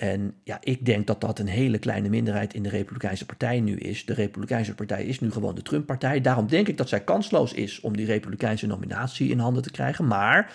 En 0.00 0.34
ja, 0.44 0.58
ik 0.60 0.86
denk 0.86 1.06
dat 1.06 1.20
dat 1.20 1.38
een 1.38 1.46
hele 1.46 1.78
kleine 1.78 2.08
minderheid 2.08 2.54
in 2.54 2.62
de 2.62 2.68
Republikeinse 2.68 3.26
Partij 3.26 3.60
nu 3.60 3.76
is. 3.76 4.04
De 4.04 4.14
Republikeinse 4.14 4.74
Partij 4.74 5.04
is 5.04 5.20
nu 5.20 5.30
gewoon 5.30 5.54
de 5.54 5.62
Trump-partij. 5.62 6.20
Daarom 6.20 6.46
denk 6.46 6.68
ik 6.68 6.76
dat 6.76 6.88
zij 6.88 7.00
kansloos 7.00 7.52
is 7.52 7.80
om 7.80 7.96
die 7.96 8.06
Republikeinse 8.06 8.66
nominatie 8.66 9.30
in 9.30 9.38
handen 9.38 9.62
te 9.62 9.70
krijgen. 9.70 10.06
Maar 10.06 10.52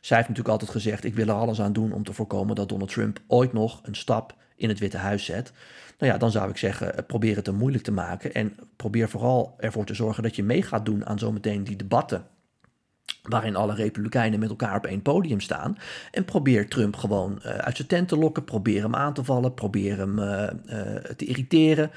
zij 0.00 0.16
heeft 0.16 0.28
natuurlijk 0.28 0.48
altijd 0.48 0.70
gezegd: 0.70 1.04
ik 1.04 1.14
wil 1.14 1.28
er 1.28 1.34
alles 1.34 1.60
aan 1.60 1.72
doen 1.72 1.92
om 1.92 2.04
te 2.04 2.12
voorkomen 2.12 2.54
dat 2.54 2.68
Donald 2.68 2.90
Trump 2.90 3.20
ooit 3.26 3.52
nog 3.52 3.80
een 3.82 3.94
stap 3.94 4.34
in 4.56 4.68
het 4.68 4.78
Witte 4.78 4.96
Huis 4.96 5.24
zet. 5.24 5.52
Nou 5.98 6.12
ja, 6.12 6.18
dan 6.18 6.30
zou 6.30 6.50
ik 6.50 6.56
zeggen: 6.56 6.96
eh, 6.96 7.06
probeer 7.06 7.36
het 7.36 7.46
hem 7.46 7.56
moeilijk 7.56 7.84
te 7.84 7.92
maken. 7.92 8.34
En 8.34 8.56
probeer 8.76 9.08
vooral 9.08 9.54
ervoor 9.58 9.84
te 9.84 9.94
zorgen 9.94 10.22
dat 10.22 10.36
je 10.36 10.42
mee 10.42 10.62
gaat 10.62 10.84
doen 10.84 11.06
aan 11.06 11.18
zometeen 11.18 11.64
die 11.64 11.76
debatten 11.76 12.26
waarin 13.22 13.56
alle 13.56 13.74
republikeinen 13.74 14.40
met 14.40 14.48
elkaar 14.48 14.76
op 14.76 14.86
één 14.86 15.02
podium 15.02 15.40
staan. 15.40 15.78
En 16.10 16.24
probeer 16.24 16.68
Trump 16.68 16.96
gewoon 16.96 17.40
uh, 17.46 17.50
uit 17.50 17.76
zijn 17.76 17.88
tent 17.88 18.08
te 18.08 18.16
lokken, 18.16 18.44
probeer 18.44 18.82
hem 18.82 18.94
aan 18.94 19.14
te 19.14 19.24
vallen, 19.24 19.54
probeer 19.54 19.98
hem 19.98 20.18
uh, 20.18 20.24
uh, 20.26 20.80
te 21.16 21.24
irriteren. 21.24 21.90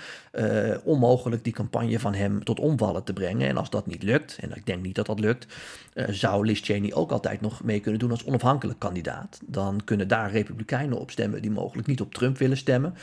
onmogelijk 0.84 1.44
die 1.44 1.54
campagne 1.54 2.00
van 2.00 2.14
hem 2.14 2.44
tot 2.44 2.60
omvallen 2.60 3.04
te 3.04 3.14
brengen. 3.14 3.48
En 3.48 3.58
als 3.58 3.70
dat 3.70 3.88
niet 3.88 4.04
lukt, 4.04 4.38
en 4.40 4.56
ik 4.56 4.66
denk 4.66 4.84
niet 4.84 4.96
dat 4.96 5.06
dat 5.06 5.20
lukt, 5.20 5.48
zou 6.10 6.46
Liz 6.46 6.62
Cheney 6.64 6.94
ook 6.94 7.12
altijd 7.12 7.42
nog 7.42 7.64
mee 7.64 7.80
kunnen 7.80 8.00
doen 8.00 8.12
als 8.12 8.26
onafhankelijk 8.26 8.80
kandidaat. 8.80 9.40
Dan 9.46 9.82
kunnen 9.84 10.08
daar 10.08 10.32
republikeinen 10.32 11.00
op 11.00 11.12
stemmen 11.12 11.42
die 11.42 11.52
mogelijk 11.52 11.88
niet 11.88 12.02
op 12.02 12.14
Trump 12.14 12.38
willen 12.38 12.58
stemmen. 12.58 12.96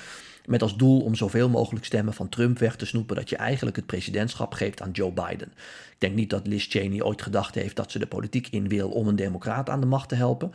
Met 0.50 0.62
als 0.62 0.76
doel 0.76 1.00
om 1.00 1.14
zoveel 1.14 1.48
mogelijk 1.48 1.84
stemmen 1.84 2.14
van 2.14 2.28
Trump 2.28 2.58
weg 2.58 2.76
te 2.76 2.86
snoepen 2.86 3.16
dat 3.16 3.28
je 3.28 3.36
eigenlijk 3.36 3.76
het 3.76 3.86
presidentschap 3.86 4.52
geeft 4.52 4.82
aan 4.82 4.90
Joe 4.90 5.12
Biden. 5.12 5.52
Ik 5.90 5.96
denk 5.98 6.14
niet 6.14 6.30
dat 6.30 6.46
Liz 6.46 6.66
Cheney 6.68 7.02
ooit 7.02 7.22
gedacht 7.22 7.54
heeft 7.54 7.76
dat 7.76 7.90
ze 7.90 7.98
de 7.98 8.06
politiek 8.06 8.48
in 8.48 8.68
wil 8.68 8.90
om 8.90 9.08
een 9.08 9.16
democraat 9.16 9.68
aan 9.68 9.80
de 9.80 9.86
macht 9.86 10.08
te 10.08 10.14
helpen. 10.14 10.52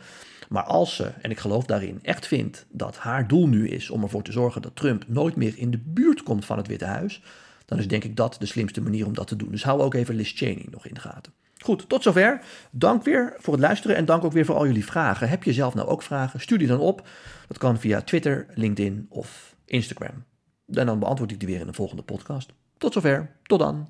Maar 0.48 0.62
als 0.62 0.96
ze, 0.96 1.12
en 1.22 1.30
ik 1.30 1.38
geloof 1.38 1.64
daarin, 1.64 1.98
echt 2.02 2.26
vindt 2.26 2.66
dat 2.70 2.96
haar 2.96 3.28
doel 3.28 3.48
nu 3.48 3.68
is 3.68 3.90
om 3.90 4.02
ervoor 4.02 4.22
te 4.22 4.32
zorgen 4.32 4.62
dat 4.62 4.76
Trump 4.76 5.04
nooit 5.06 5.36
meer 5.36 5.58
in 5.58 5.70
de 5.70 5.80
buurt 5.84 6.22
komt 6.22 6.44
van 6.44 6.56
het 6.56 6.66
Witte 6.66 6.84
Huis, 6.84 7.22
dan 7.64 7.78
is 7.78 7.88
denk 7.88 8.04
ik 8.04 8.16
dat 8.16 8.36
de 8.38 8.46
slimste 8.46 8.80
manier 8.80 9.06
om 9.06 9.14
dat 9.14 9.26
te 9.26 9.36
doen. 9.36 9.50
Dus 9.50 9.64
hou 9.64 9.80
ook 9.80 9.94
even 9.94 10.14
Liz 10.14 10.32
Cheney 10.34 10.66
nog 10.70 10.86
in 10.86 10.94
de 10.94 11.00
gaten. 11.00 11.32
Goed, 11.58 11.88
tot 11.88 12.02
zover. 12.02 12.40
Dank 12.70 13.04
weer 13.04 13.34
voor 13.38 13.52
het 13.52 13.62
luisteren 13.62 13.96
en 13.96 14.04
dank 14.04 14.24
ook 14.24 14.32
weer 14.32 14.44
voor 14.44 14.56
al 14.56 14.66
jullie 14.66 14.84
vragen. 14.84 15.28
Heb 15.28 15.42
je 15.42 15.52
zelf 15.52 15.74
nou 15.74 15.88
ook 15.88 16.02
vragen? 16.02 16.40
Stuur 16.40 16.58
die 16.58 16.68
dan 16.68 16.80
op. 16.80 17.08
Dat 17.48 17.58
kan 17.58 17.78
via 17.78 18.02
Twitter, 18.02 18.46
LinkedIn 18.54 19.06
of 19.08 19.55
Instagram. 19.66 20.24
En 20.72 20.86
dan 20.86 20.98
beantwoord 20.98 21.30
ik 21.30 21.38
die 21.38 21.48
weer 21.48 21.60
in 21.60 21.66
de 21.66 21.72
volgende 21.72 22.02
podcast. 22.02 22.52
Tot 22.78 22.92
zover. 22.92 23.36
Tot 23.42 23.58
dan. 23.58 23.88